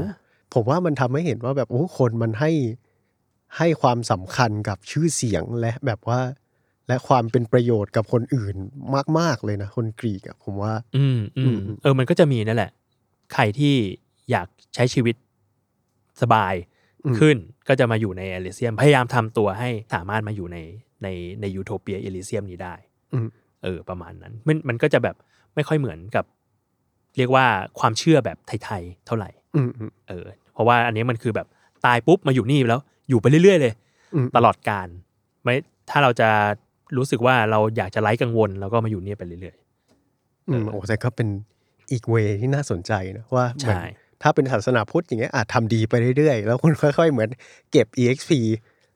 [0.56, 2.52] ผมว่ามันทำให้เห็นว่าแบบโอ้คนมันให้
[3.58, 6.20] ให้ความสำคัญกับชื่อเสียงและแบบว่า
[6.88, 8.56] และความเป็นประโยชน์กับคนอื่น
[9.20, 12.72] มาก ๆเลยนะคนกรีกอะผมว่า อืมอือืมมเออมันก็จะมีนั่นแหละ
[13.34, 13.74] ใครที่
[14.32, 15.16] อยากใช้ชีวิต
[16.22, 16.54] สบาย
[17.06, 17.38] อืมขึ้น
[17.68, 20.58] ก็จะมาอยู่ในเอลิเซียม พยายามทำตัวให้สามารถมาอยู่ใน
[21.04, 21.08] ใน
[21.42, 22.76] ในยูโทเปียเอลิเซียมนี้ได้
[23.14, 23.28] อืม
[23.64, 25.16] เออ ประมาณนั้น มันมันก็จะแบบ
[25.56, 26.26] ไม่ค่อยเหมือนกับ
[27.18, 27.46] เรียกว่า
[27.80, 31.48] ความเชื่อแบบไทยๆเท่าไหร่อืมอืมเออ เพราะว่าอันนี้มันคือแบบ
[31.86, 33.74] ตายปุ๊บมาอยู่นี่แล้ว อยู่ไปเรื่อย ๆ เลย
[34.14, 34.88] อืมตลอดการ
[35.44, 35.54] ไม่
[35.90, 36.30] ถ้าเราจะ
[36.98, 39.56] รู้สึกว่าเราอยากจะไร้กังวลเราก็มาอยู่เนี่ยไปเรื่อย
[40.50, 41.28] อืมโอ้แต่ก็เป็น
[41.92, 43.82] อีกเวย์ที่น่าสนใจนะว่าๆเหมือนใช่
[44.22, 47.30] ถ้าเป็นศาสนาพุทธอย่างเงี้ยอาจทำดีไปเรื่อยๆ แล้วคุณค่อยๆ เหมือน
[47.72, 48.32] เก็บ exp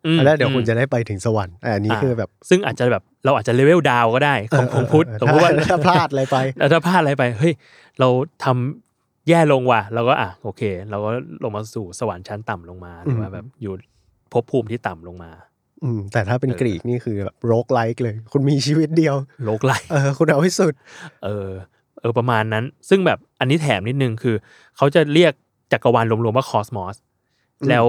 [0.05, 7.53] อืมแล้วเดี๋ยวคุณอืมจะได้ไปถึงสวรรค์อะอันนี้อ่าคือแบบ ซึ่งอาจจะแบบเราอาจจะเลเวลดาวก็ได้ของของพุทธเออสมมติว่าถ้ถ้าพลาดอะไรไปแล้วถ้าพลาดอะไรไปเฮ้ย
[7.99, 8.09] เรา
[8.43, 8.88] ทำ
[9.29, 11.11] แย่ลงว่ะเราก็อะโอเค เราก็
[11.43, 13.73] ลงมาสู่สวรรค์ชั้นต่ำลงมาหรือว่าอืมแบบอยู่
[14.31, 15.31] ภพภูมิที่ต่ำลงมา
[15.83, 19.15] อืม แต่ถ้าเป็นเออกรีกนี่คือแบบโรกไลค์เลย คุณมีชีวิตเดียว
[19.45, 20.73] โลกไลเออคุณเอาให้สุด
[21.23, 21.49] เออ
[21.99, 24.35] เออประมาณนั้น ซึ่งแบบอันนี้แถมนิดนึงคือ
[24.77, 25.33] เขาจะเรียก
[25.71, 26.95] จักรวาลรวมๆว่าคอสมอส
[27.61, 27.85] อืมแล้ว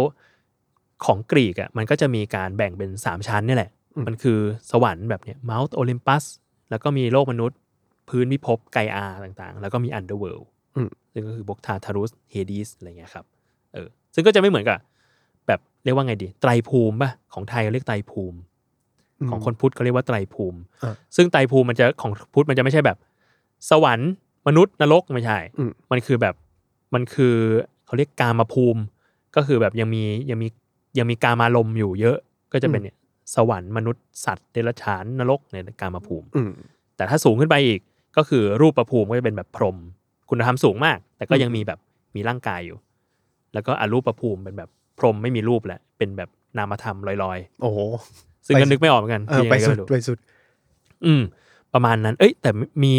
[1.05, 4.38] ของกรีกอะมันก็จะมีการแบ่งเป็นสามชั้นนี่แหละอืมมันคือ
[4.70, 6.24] สวรรค์แบบเนี้ย Mount Olympus
[6.70, 7.59] แล้วก็มีโลกมนุษย์
[8.09, 13.24] พื้นพิภพไกอาต่างๆ แล้วก็มี underworld อืม ซึ่งก็คือพวกทาทารุสเฮดิสอะไรเงี้ยครับ
[13.72, 14.78] เออซึ่งก็จะไม่เหมือนกับ
[15.46, 18.38] แบบเรียกว่าไงดี ไตรภูมิป่ะของไทยเขาเรียกไตรภูมิ
[19.30, 22.98] ของคนพุทธเขาเรียกว่าไตรภูมิอ่าซึ่งไตรภูมิมันจะของพุทธมันจะไม่ใช่แบบ
[23.70, 24.10] สวรรค์
[24.46, 26.34] มนุษย์นรกไม่ใช่อืมมันคือแบบ
[26.94, 27.34] มันคือ
[27.86, 28.82] เขาเรียกกามภูมิ
[29.36, 30.48] ก็คือแบบยังมียังมี
[30.98, 32.16] ยังมีกามารมณ์อยู่เยอะ
[32.52, 32.96] ก็จะเป็นเนี่ย
[33.34, 36.50] สวรรค์มนุษย์สัตว์เดรัจฉานนรกในยกามภูมิอืม
[36.96, 37.80] แต่ถ้าสูงขึ้นไปอีก
[38.16, 39.76] ก็คือรูปประภูมิก็จะเป็นแบบพรหม
[40.30, 41.78] คุณธรรมสูงมาก แต่ก็ยังมีแบบ
[42.16, 42.78] มีร่างกายอยู่
[43.54, 50.18] แล้วก็อรูปประภูมิเป็นแบบพรหมไม่มีรูปแหละ เป็นแบบนามธรรมลอยโอ้โหๆซึ่งก็นึกไม่ออกเหมือนกันเออคือยังไปไงก็สุดไม่รู้ไปสุด
[51.06, 51.22] อืม
[51.74, 52.50] ประมาณนั้น เอ้ย แต่
[52.84, 52.94] มี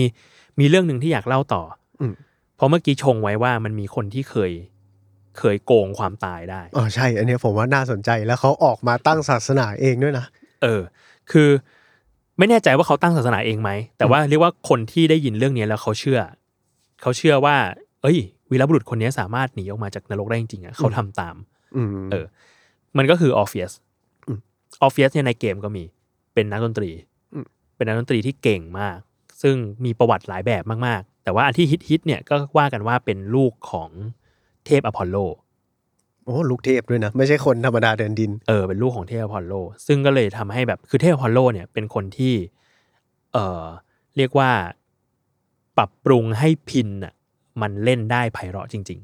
[0.59, 1.61] มีเรื่องหนึ่งที่อยากเล่าต่อ
[2.01, 2.13] อม
[2.55, 4.51] เพราะเมื่อกี้ชงไว้ว่ามันมีคนที่เคย
[5.39, 10.25] เคยโกงความตายได้อ๋อใช่ อันเนี้ยผมว่าน่าสนใจแล้วเขาออกมาตั้งศาสนาเองด้วยนะ
[10.63, 10.81] เออ
[11.31, 11.49] คือ
[12.37, 16.19] ไม่แน่ใจว่าเขาตั้งศาสนาเองไหมแต่ว่าเรียกว่าคนที่ได้ยินเรื่องนี้แล้วเขาเชื่อ
[17.01, 17.57] เขาเชื่อว่า
[18.01, 18.17] เอ้ย
[18.51, 21.35] วีรบุรุษคนนี้สามารถหนีออกมาจากนรกได้จริงๆอะเขาทำตาม
[21.75, 22.25] อืมเออ
[22.97, 23.71] มันก็คือออฟเฟียส
[24.27, 24.39] อืม
[24.81, 25.83] ออฟเฟียสเนี่ยในเกมก็มี
[26.33, 26.91] เป็นนักดนตรี
[27.33, 28.97] อืมเป็นนักดนตรีที่เก่งมาก
[29.41, 33.89] ซึ่งมีประวัติหลายแบบมากๆ แต่ว่าอันที่ฮิตๆเนี่ยก็ว่ากันว่าเป็นลูกของ
[34.65, 35.17] เทพอพอลโล
[36.25, 39.53] โอ้ลูกเทพด้วยนะ ไม่ใช่คนธรรมดาเดินดิน เออเป็นลูกของเทพอพอลโล
[39.87, 42.33] ซึ่งก็เลยทำให้แบบคือเทพอพอลโลเนี่ยเป็นคนที่
[43.33, 43.63] เออ
[44.17, 44.51] เรียกว่า
[45.77, 47.13] ปรับปรุงให้พิณอะ
[47.61, 49.01] มันเล่นได้ไพเราะจริง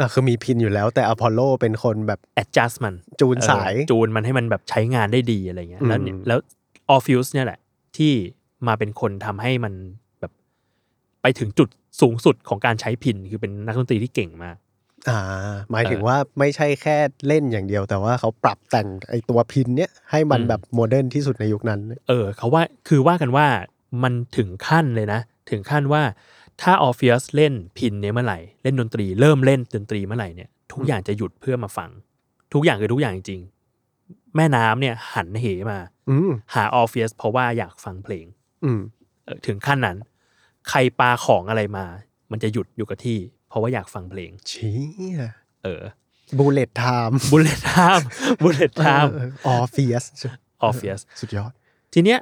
[0.00, 6.38] อะคือมีพิณอยู่แล้ว แต่อพอลโลเป็นคนแบบๆ adjust มันจูนสาย เออจูนมันให้มันแบบใช้งานได้ดีอะไรเงี้ย แล้วเนี่ยอืม แล้ว
[6.90, 7.58] ออร์เฟียสเนี่ยแหละ
[7.96, 8.12] ที่
[8.66, 9.74] มาเป็นคนทำให้มัน
[10.20, 10.32] แบบ
[11.22, 11.68] ไปถึงจุด
[12.00, 14.56] สูงสุดของการใช้พิณคือเป็นนักดนตรีที่เก่งมาก
[15.08, 15.18] อ่า
[15.70, 23.46] หมายถึงเออว่าไม่ใช่แค่เล่นอย่างเดียว แต่ว่าเขาปรับแต่งไอตัวพิณเนี้ยให้มันอืม แบบ modern ที่สุดในยุคนั้น เออเขาว่าคือว่ากันว่า
[24.02, 26.02] มันถึงขั้นเลยนะ ถึงขั้นว่า
[26.62, 31.90] ถ้าออร์เฟียสเล่นพิณเนี่ยเมื่อไหร่ เล่นดนตรีเริ่มเล่นดนตรีเมื่อไหร่เนี่ยทุกอย่างจะหยุดเพื่อมาฟัง
[32.52, 35.78] ทุกอย่างคือทุกอย่างจริงๆแม่น้ำเนี่ยหันเหมา
[36.10, 38.26] อืมหาออร์เฟียสเพราะว่าอยากฟังเพลง
[38.64, 38.80] อืม
[39.24, 39.96] เออถึงขั้นนั้น
[40.68, 41.86] ใครปาของอะไรมา
[42.30, 44.78] มันจะหยุดอยู่กับที่ เพราะว่าอยากฟังเพลงเชี้
[45.64, 45.82] เออ
[46.38, 48.06] bullet time bullet time
[48.42, 49.12] bullet time
[49.48, 50.02] ออร์เฟียส
[50.62, 51.52] ออร์เฟียสสุดยอด
[51.92, 52.18] ทีเนี้ย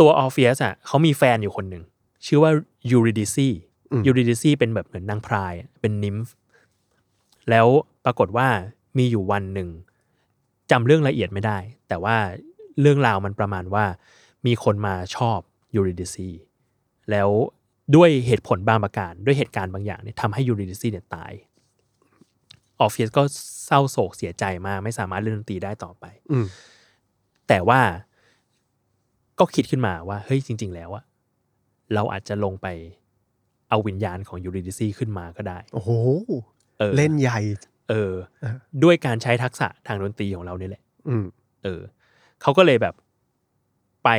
[0.00, 1.84] ตัวออร์เฟียสอะเขามีแฟนอยู่คนหนึ่ง
[2.26, 2.52] ชื่อว่า
[2.90, 3.48] ยูริดิซี
[3.92, 6.32] อืมยูริดิซีเป็นแบบเหมือนนางพรายอะเป็น nymph
[7.50, 7.66] แล้ว
[8.04, 8.48] ปรากฏว่า
[8.98, 9.68] มีอยู่วันหนึ่ง
[10.70, 12.16] จำเรื่องละเอียดไม่ได้ แต่ว่า
[12.80, 13.84] เรื่องราวมันประมาณว่า
[14.46, 15.38] มีคนมาชอบ
[15.74, 16.30] ยูริดิซี
[17.10, 17.28] แล้ว
[17.96, 21.32] ด้วยเหตุผลบางประการ ด้วยเหตุการณ์บางอย่างเนี่ยทำให้ยูริดิซีเนี่ยตาย
[22.80, 23.22] ออฟฟิศก็
[23.66, 26.46] เศร้าโศกเสียใจมาก ไม่สามารถเล่นดนตรีได้ต่อไป อืม
[27.48, 27.80] แต่ว่า
[29.38, 31.04] ก็คิดขึ้นมาว่า เฮ้ยจริง ๆ แล้วอะ
[31.94, 32.66] เราอาจจะลงไป
[33.70, 35.90] เอาวิญญาณของยูริดิซีขึ้นมาก็ได้ โอ้โห
[36.78, 37.38] เออเล่นใหญ่
[37.88, 41.24] เออเออ ด้วยการใช้ทักษะทางดนตรีของเราเนี่ยแหละ อืม
[41.62, 41.80] เออ
[42.42, 42.94] เขาก็เลยแบบ
[44.04, 44.10] ไป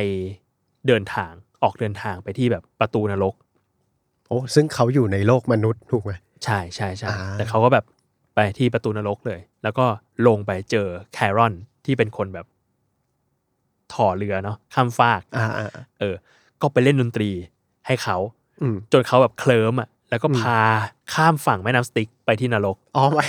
[0.86, 1.32] เดินทาง
[1.62, 3.34] ออกเดินทางไปที่แบบประตูนรก
[4.28, 6.12] โอ้ซึ่งเขาอยู่ในโลกมนุษย์ถูกไหม
[6.44, 7.84] ใช่ใช่ใช่อ่า แต่เขาก็แบบ
[8.34, 9.86] ไปที่ประตูนรกเลย แล้วก็
[10.26, 11.54] ลงไปเจอแครอน
[11.84, 12.46] ที่เป็นคนแบบ
[13.92, 15.68] ถ่อเรือเนาะข้ามฟาก อ่าอ่า
[16.00, 16.14] เออ
[16.60, 17.30] ก็ไปเล่นดนตรี
[17.86, 18.16] ให้เขา
[18.62, 20.60] อืมจนเขาแบบเคลิ้มอะแล้วก็อืมพา
[21.14, 23.26] ข้ามฝั่งแม่น้ำสติ๊กไปที่นรกอ๋อไม่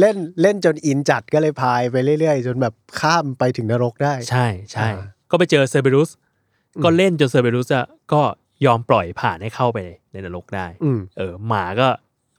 [0.00, 4.96] เล่นเล่นจนอินจัดก็เลยพายไปเรื่อยๆ จนแบบข้ามไปถึงนรกได้ ใช่ใช่อ่า
[5.30, 6.10] ก็ไปเจอเซอร์เบรุส
[6.84, 8.22] ก็เล่นจนเซอร์เบรุสอะก็
[8.66, 9.78] ยอมปล่อยผ่านให้เข้าไป
[10.12, 11.88] ในนรกได้อืมเออ หมาก็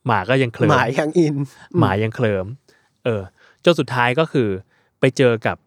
[0.08, 1.36] หมาก็ยังเคลิ้หมมายยังอิน
[1.80, 2.46] หมายังเคลิ้ม
[3.06, 3.22] เออ
[3.66, 4.50] จนสุดท้ายก็คือ
[5.00, 5.58] ไปเจอกับ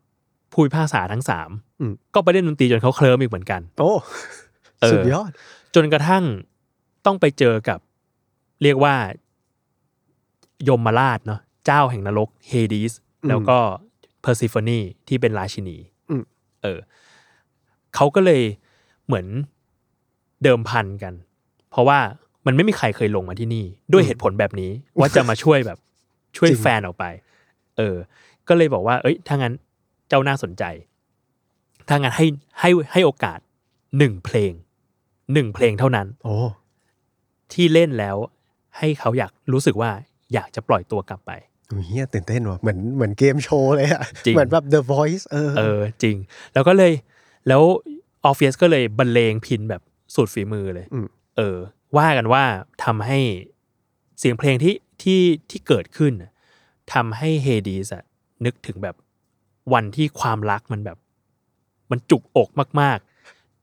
[0.53, 1.51] ผู้พิพากษาทั้งสาม
[1.81, 3.93] อืมก็ไปเล่นดนตรีจนเขาเคลิ้มอีกเหมือนกัน โอ้
[4.81, 5.31] เออสุดยอด
[5.75, 6.25] จนกระทั่ง
[7.07, 7.79] ต้องไปเจอกับ
[8.63, 8.95] เรียกว่า
[10.69, 13.59] ยมราชเนาะเจ้าแห่งนรกเฮดิสอืมแล้วก็
[14.23, 15.77] เพอร์ซิฟ o นีที่เป็นราชินี
[16.11, 16.23] อืม
[16.63, 16.79] เออ
[17.95, 18.43] เขาก็เลย
[19.07, 19.27] เหมือน
[20.43, 21.15] เดิมพันกัน
[21.71, 21.99] เพราะว่า
[22.47, 25.79] มันไม่มีใครเคยลงมาที่นี่ ด้วยเหตุผลแบบนี้ ว่าจะมาช่วยแบบ
[26.37, 27.05] ช่วยแฟนออกไป
[27.77, 27.97] เออ
[28.49, 29.55] ก็เลยบอกว่า เอ้ยถ้างั้น
[30.09, 30.65] เจ้าน่าสนใจ
[31.89, 32.27] ถ้างั้นให้
[32.61, 33.39] ให้ให้โอกาส
[33.99, 34.53] หนึ่งเพลง
[35.33, 36.37] หนึ่งเพลงเท่านั้น โอ้
[37.53, 38.17] ที่เล่นแล้ว
[38.79, 39.91] ให้เขาอยากรู้สึกว่า
[40.35, 41.31] อยากจะปล่อยตัวกลับไป
[41.87, 46.17] เฮียตื่นเต้นว่ะเหมือนเหมือนเกมโชว์เลยอะจริงเหมือนแบบ The Voice เออเออ จริง
[46.55, 46.93] แล้วก็เลย
[47.49, 47.63] แล้ว
[48.27, 49.83] ออร์เฟียสก็เลยบรรเลงพิณแบบ
[50.15, 51.57] สุดฝีมือเลยอืมเออ
[51.99, 52.45] ว่ากันว่า
[52.85, 53.19] ทำให้
[54.19, 56.31] เสียงเพลงที่ที่ที่เกิดขึ้นน่ะ
[56.93, 58.05] ทำให้เฮดีสอะ
[58.45, 58.97] นึกถึงแบบ
[59.73, 60.99] วันที่ความรักมันแบบ
[61.91, 62.49] มันจุกอก
[62.81, 63.08] มากๆ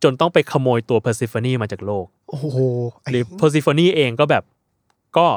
[0.06, 2.58] จนต้องไปขโมยตัวเพอร์ซิฟ o นีมาจากโลก โอ้โห
[3.02, 4.44] ไอ้หรือเพอร์ซิฟ o นีเองก็แบบ
[5.18, 5.28] ก็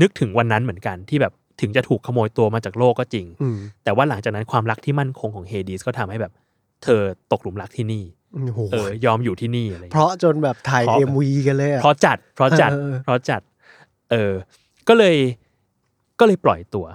[0.00, 6.32] นึกถึงวันนั้นเหมือนกันที่แบบถึงจะถูกขโมยตัวมาจากโลกก็จริงอืมแต่ว่าหลังจากนั้นความรักที่มั่นคงของเฮดีสก็ททำให้แบบ
[6.82, 7.00] เธอ
[7.32, 13.40] ตกหลุมรักที่นี่โอ้โหเออยอมอยู่ที่นี่อะไรอย่างเพเงี้ยราะจนแบบถ่ายเพราะ MV กันเลยอะเพราะจัด เพราะจัดเออเพราะจัด
[14.10, 14.32] เออ
[14.88, 15.16] ก็เลย
[16.18, 16.86] ก็เลยปล่อยตัว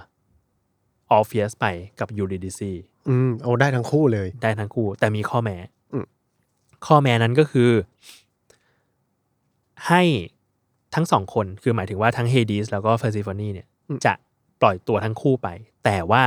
[1.12, 1.66] ออฟเฟียสไป
[2.00, 2.72] กับยูริดิซี
[3.08, 5.77] อืมเอาได้ทั้งคู่เลย ได้ทั้งคู่ แต่มีข้อแม้อืม
[6.86, 7.70] ข้อแม้นั้นก็คือ
[9.88, 10.02] ให้
[10.94, 13.66] ทั้งสองคนคือหมายถึงว่าทั้งเฮดีสแล้วก็เพอร์เซโฟนีเนี่ย
[14.04, 14.14] จะ
[14.60, 15.48] ปล่อยตัวทั้งคู่ไป
[15.84, 16.24] แต่ว่า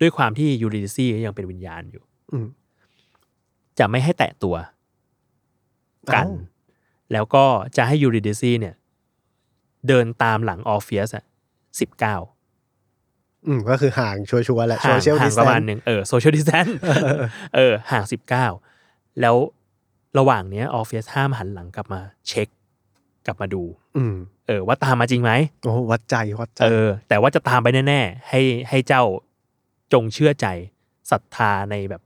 [0.00, 2.46] ด้วยความที่ยูริดิซียังเป็นวิญญาณอยู่อืม
[3.78, 4.56] จะไม่ให้แตะตัว
[6.14, 6.30] กันอ้าว
[7.12, 7.44] แล้วก็
[7.76, 8.74] จะให้ยูริดิซีเนี่ย
[9.88, 11.24] เดินตามหลังออร์เฟียสอะ
[11.80, 12.16] สิบก้าว
[13.46, 16.66] อืมก็คือห่างชัวร์ๆแหละ social distance ห่างประมาณหนึ่งเออ social distance
[17.56, 18.46] เออห่างสิบเก้า
[19.20, 19.36] แล้ว
[20.18, 22.48] ระหว่างเนี้ยออฟเฟียสห้ามหันหลังกลับมา เช็ค
[23.26, 23.62] กลับมาดู
[23.96, 24.14] อืม
[24.46, 25.32] เออว่าตามมาจริงไหม
[25.64, 29.02] โอ้วัดใจวัดใจเออ แต่ว่าจะตามไปแน่ ๆ ให้ให้เจ้า
[29.92, 30.46] จงเชื่อใจ
[31.10, 32.02] ศรัทธาในแบบ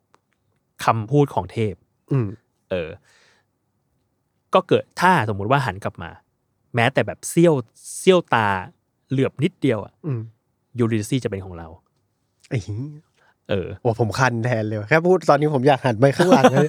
[0.84, 1.74] คำพูดของเทพ
[2.12, 2.28] อืม
[2.70, 2.90] เออ
[4.54, 6.10] ก็เกิดถ้าสมมุติว่าหันกลับมา
[6.74, 7.54] แม้แต่แบบเสี้ยว
[7.98, 8.46] เสี้ยวตา
[9.10, 10.20] เหลือบนิดเดียวอะอืม
[10.78, 11.68] ยูริซี่จะเป็นของเรา
[12.48, 12.58] ไอ้
[13.50, 16.68] เหี้ยเออโอ้ผมคันแทนเลยว่ะแค่พูดตอนนี้ผมอยากหันไปข้างหลังเลย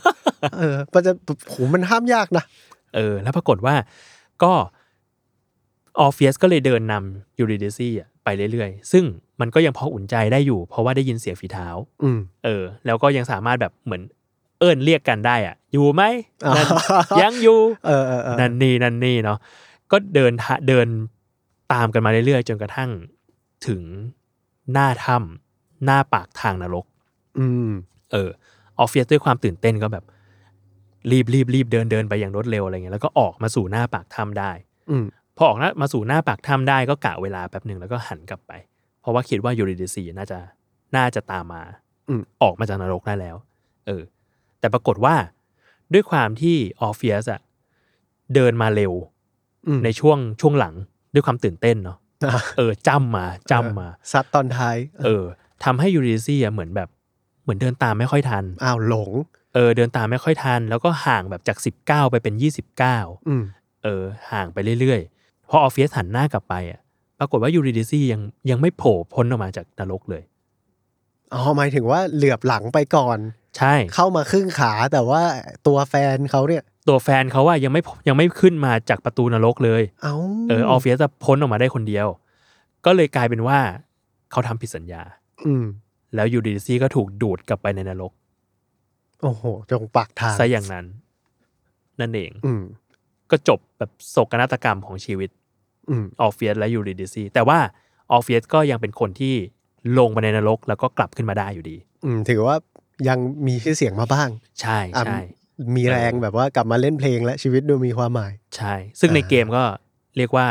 [0.60, 1.12] เออมันจะ
[1.50, 2.44] โหมันห้ามยากนะ
[2.96, 3.76] เออ แล้วปรากฏว่า
[4.44, 4.54] ก็
[6.00, 9.04] ออร์เฟียสก็เลยเดินนำยูริดิซี่อะไปเรื่อยๆ ซึ่ง
[9.41, 11.67] มันก็ยังพออุ่นใจได้อยู่ เพราะว่าได้ยินเสียงฝีเท้า
[12.04, 14.02] อืมเออ แล้วก็ยังสามารถแบบเหมือน
[14.60, 16.04] เอิ้นเรียกกันได้อะ อยู่ไหม
[16.56, 19.38] นั่นอ่ายัยังอยู่เออเออเออนั่นนี่นั่นนี่เนาะ
[19.91, 20.88] ก็เดินทะเดิน
[21.74, 22.89] ตามกันมาเรื่อยๆ จนกระทั่ง
[23.67, 23.82] ถึง
[24.72, 25.50] หน้าถ้ำ
[25.86, 26.86] หน้าปากทางนรก
[27.39, 27.72] อืม
[28.12, 28.30] เออ
[28.80, 30.06] ออร์เฟียสด้วยความตื่นเต้นก็แบบ
[31.12, 34.52] รีบรีบรีบเดินเดินไปอย่างรวดเร็วอะไรเงี้ยแล้วก็ออกมาสู่หน้าปากถ้ำได้
[34.91, 35.06] อืม
[35.38, 38.52] พอออกหน้ามาสู่หน้าปากถ้ำได้ก็กะเวลาแป๊บหนึ่งแล้วก็หันกลับไป
[39.02, 40.39] เพราะว่าคิดว่ายูริดิซีน่าจะ
[40.96, 41.63] น่าจะตามมา
[42.10, 43.36] อืมออกมาจากนรกได้แล้ว
[43.88, 44.04] เออ
[44.60, 45.15] แต่ปรากฏว่า
[45.94, 47.41] ด้วยความที่ออร์เฟียสอะ
[48.36, 48.94] เดินมาเร็ว
[49.67, 50.74] อืมในช่วงช่วงหลัง
[51.13, 55.24] ด้วยความตื่นเต้นเนาะอะเออจ้ำมาจ้ำมา ซัดตอนท้าย เออ
[55.63, 56.89] ทำให้ยูริดิซีอะเหมือนแบบ
[57.43, 59.12] เหมือนเดินตามไม่ค่อยทัน อ้าวหลง
[59.54, 62.97] เออเดินตามไม่ค่อยทัน แล้วก็ห่างแบบจากสิบก้าวไปเป็นยี่สิบก้าว
[63.28, 63.43] อืม
[63.84, 66.80] เออห่างไปเรื่อยๆ พอออร์เฟียสหันหน้ากลับไปอะ
[67.19, 70.24] ปรากฏว่ายูริดิซี่ยังยังไม่โผล่พ้นออกมาจากนรกเลย
[71.34, 73.17] อ๋อหมายถึงว่าเหลือบหลังไปก่อน
[73.58, 75.21] ใช่ เข้ามาครึ่งขาแต่ว่า
[75.67, 80.15] ตัวแฟนเขาเนี่ย ตัวแฟนเขาว่ายังไม่ยังไม่ขึ้นมาจากประตูนรกเลย เอ้า
[80.50, 82.08] เออออร์เฟียสจะพ้นออกมาได้คนเดียว
[82.86, 83.60] ก็เลยกลายเป็นว่า
[84.32, 85.02] เขาทำผิดสัญญา
[85.47, 85.65] อืม
[86.15, 88.12] แล้วยูริดิซี่ก็ถูกดูดกลับไปในนรก
[89.21, 90.86] โอ้โหจงปากทางซะอย่างนั้น
[91.99, 92.63] นั่นเอง อืม
[93.32, 95.30] ก็จบแบบโศกนาฏกรรมของชีวิต
[95.89, 97.60] อืมออร์เฟียสและยูริดิซีแต่ว่า
[98.12, 99.36] ออร์เฟียสก็ยังเป็นคนที่
[99.97, 102.56] ลงมาในนรกแล้วก็กลับขึ้นมาได้อยู่ดี อืม ถือว่า
[103.08, 104.30] ยังมีชื่อเสียงมาบ้าง
[104.62, 105.19] ใช่อะใช่
[105.75, 109.63] มีแรงแบบว่ากลับมาเล่นเพลงและชีวิตดูมีความหมาย ใช่ ซึ่งในอ่าเกมก็
[110.17, 110.47] เรียกว่า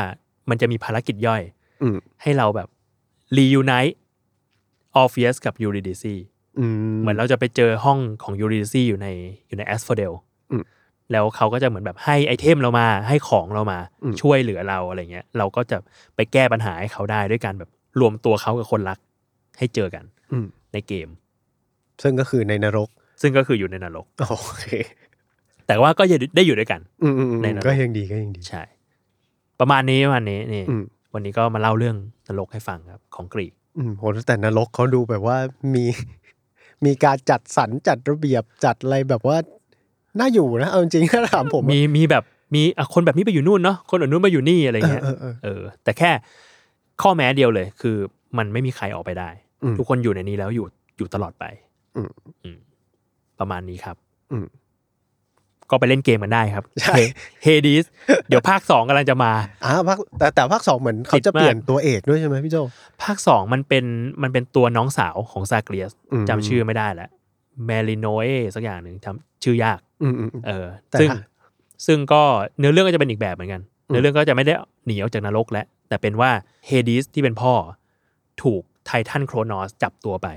[0.51, 1.43] มันจะมีภารกิจย่อย
[1.83, 2.69] อืมให้เราแบบ
[3.37, 3.97] reunite
[4.97, 6.15] ออร์เฟียสกับยูริดิซี
[6.59, 9.09] อืมเหมือนเราจะไปเจอห้องของยูริดิซีอยู่ใน
[9.47, 10.13] อยู่ในแอสโฟเดล
[10.53, 10.63] อืม
[11.13, 15.77] แล้วเขาก็จะเหมือนแบบให้ item เรามาให้ของเรามาอืมช่วยเหลือเราอะไรเงี้ย เราก็จะ
[16.17, 18.99] ไปแก้ปัญหาให้เขาได้ด้วยการแบบรวมตัวเขากับคนรัก
[19.59, 21.09] ให้เจอกันอืมในเกม
[22.03, 22.89] ซึ่งก็คือในนรก
[23.23, 24.69] ซึ่งก็คืออยู่ในนรกโอเค
[25.67, 28.63] แต่ว่าก็ยังได้อยู่ด้วยกันอืมอืมอืมในนรกก็ยังดีก็ยังดีใช่
[29.61, 31.97] ประมาณนี้ประมาณนี้นี่อืมวันนี้ก็มาเล่าเรื่อง
[32.29, 35.37] นรกให้ฟังครับ ของกรีก อืมโหแต่นรกเขาดูแบบว่า
[35.75, 35.85] มี
[36.85, 39.37] มีการจัดสรรจัดระเบียบจัดอะไรแบบว่า
[40.19, 46.11] น่าอยู่นะเอาจริงๆถ้าถามผมอะมีมีแบบมีอะคนแบบนี้ไปอยู่นู่นเนาะคนอื่นนู้นมาอยู่นี่อะไรเงี้ยเออเออเออเออ แต่แค่
[47.03, 47.97] ข้อแม้เดียวเลย คือ
[48.39, 49.31] มันไม่มีใครออกไปได้
[49.63, 50.67] อืมทุกคนอยู่ในนี้แล้วอยู่
[50.99, 51.45] อยู่ตลอดไป
[51.97, 52.11] อืม
[52.45, 52.59] อืม
[53.39, 53.97] ประมาณนี้ครับ
[54.33, 54.47] อืม
[55.71, 56.97] ก็ไปเล่นเกมกันได้ครับใช่
[57.43, 57.85] เฮดิส
[58.29, 59.33] เดี๋ยวภาคสองกำลังจะมา
[59.65, 62.57] อ่าภาคแต่แต่ภาคสองเหมือนเขาจะติดมากเปลี่ยนตัวเอกด้วยใช่ไหมพี่โจ
[63.03, 63.85] ภาคสองมันเป็น
[64.23, 67.11] มันเป็นตัวน้องสาวของซาเกรียสอืมจำชื่อไม่ได้แล้ว
[67.67, 71.19] แมริโนเอสักอย่างหนึ่งจำชื่อยากอืมอืมอืมเออแต่ซึ่งถ้า
[71.87, 72.23] ซึ่งก็
[72.59, 74.55] เนื้อเรื่องก็จะเป็นอีกแบบเหมือนกันอืมเนื้อเรื่องก็จะไม่ได้
[74.87, 76.31] หนีออกจากนรกแล้วแต่เป็นว่า
[76.67, 77.53] เฮดิสที่เป็นพ่อ
[78.43, 80.29] ถูกไททันโครนอสจับตัวไป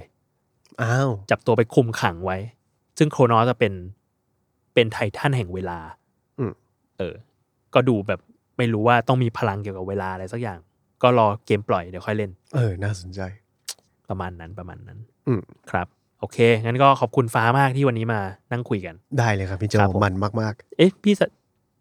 [0.82, 2.38] อ้าว จับตัวไปคุมขังไว้
[2.98, 3.74] ซึ่งโครนอสจะเป็น
[4.74, 5.80] เป็นไททันแห่งเวลา
[6.40, 6.52] อืม
[6.98, 7.16] เออ
[7.74, 8.20] ก็ดูแบบ
[8.58, 10.60] ไม่รู้ว่าต้องมีพลังเกี่ยวกับเวลาอะไรสักอย่าง
[11.04, 13.22] ก็รอเกมปล่อยเดี๋ยวค่อยเล่น เออ น่าสนใจ
[14.10, 15.88] ประมาณนั้นประมาณนั้น อืมครับ
[16.20, 18.20] โอเค งั้นก็ขอบคุณฟ้ามากที่วันนี้มา
[18.52, 21.28] นั่งคุยกัน ได้เลยครับพี่โจครับผมมันมากเอ๊ะพี่สะ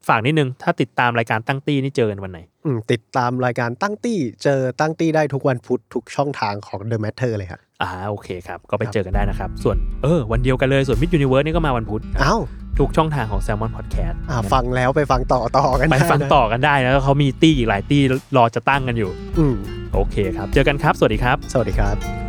[0.08, 12.40] ฝากนิดนึง ถ้าติดตามรายการตั้งตี้นี่เจอกันวันไหนๆอืมติดตามรายการตั้งตี้ เจอตั้งตี้ได้ทุกวันพุธทุกช่องทางของ The Matter เลยครับ อ่าโอเคครับ ก็ไปเจอกันได้นะครับ ส่วนเออวันเดียวกันเลย ส่วน Myth Universe นี่ก็มาวันพุธอ้าว
[12.78, 18.00] ทุกช่องทางของ Salmon Podcast อ่าฟังแล้วไปฟังต่อต่อกันไปด้ฟังนะต่อกันได้นะแล้วเขามีตี้อีกหลายตี้
[18.36, 19.56] รอจะตั้งกันอยู่ อืม
[19.94, 22.21] โอเคครับ เจอกันครับ สวัสดีครับ สวัสดีครับ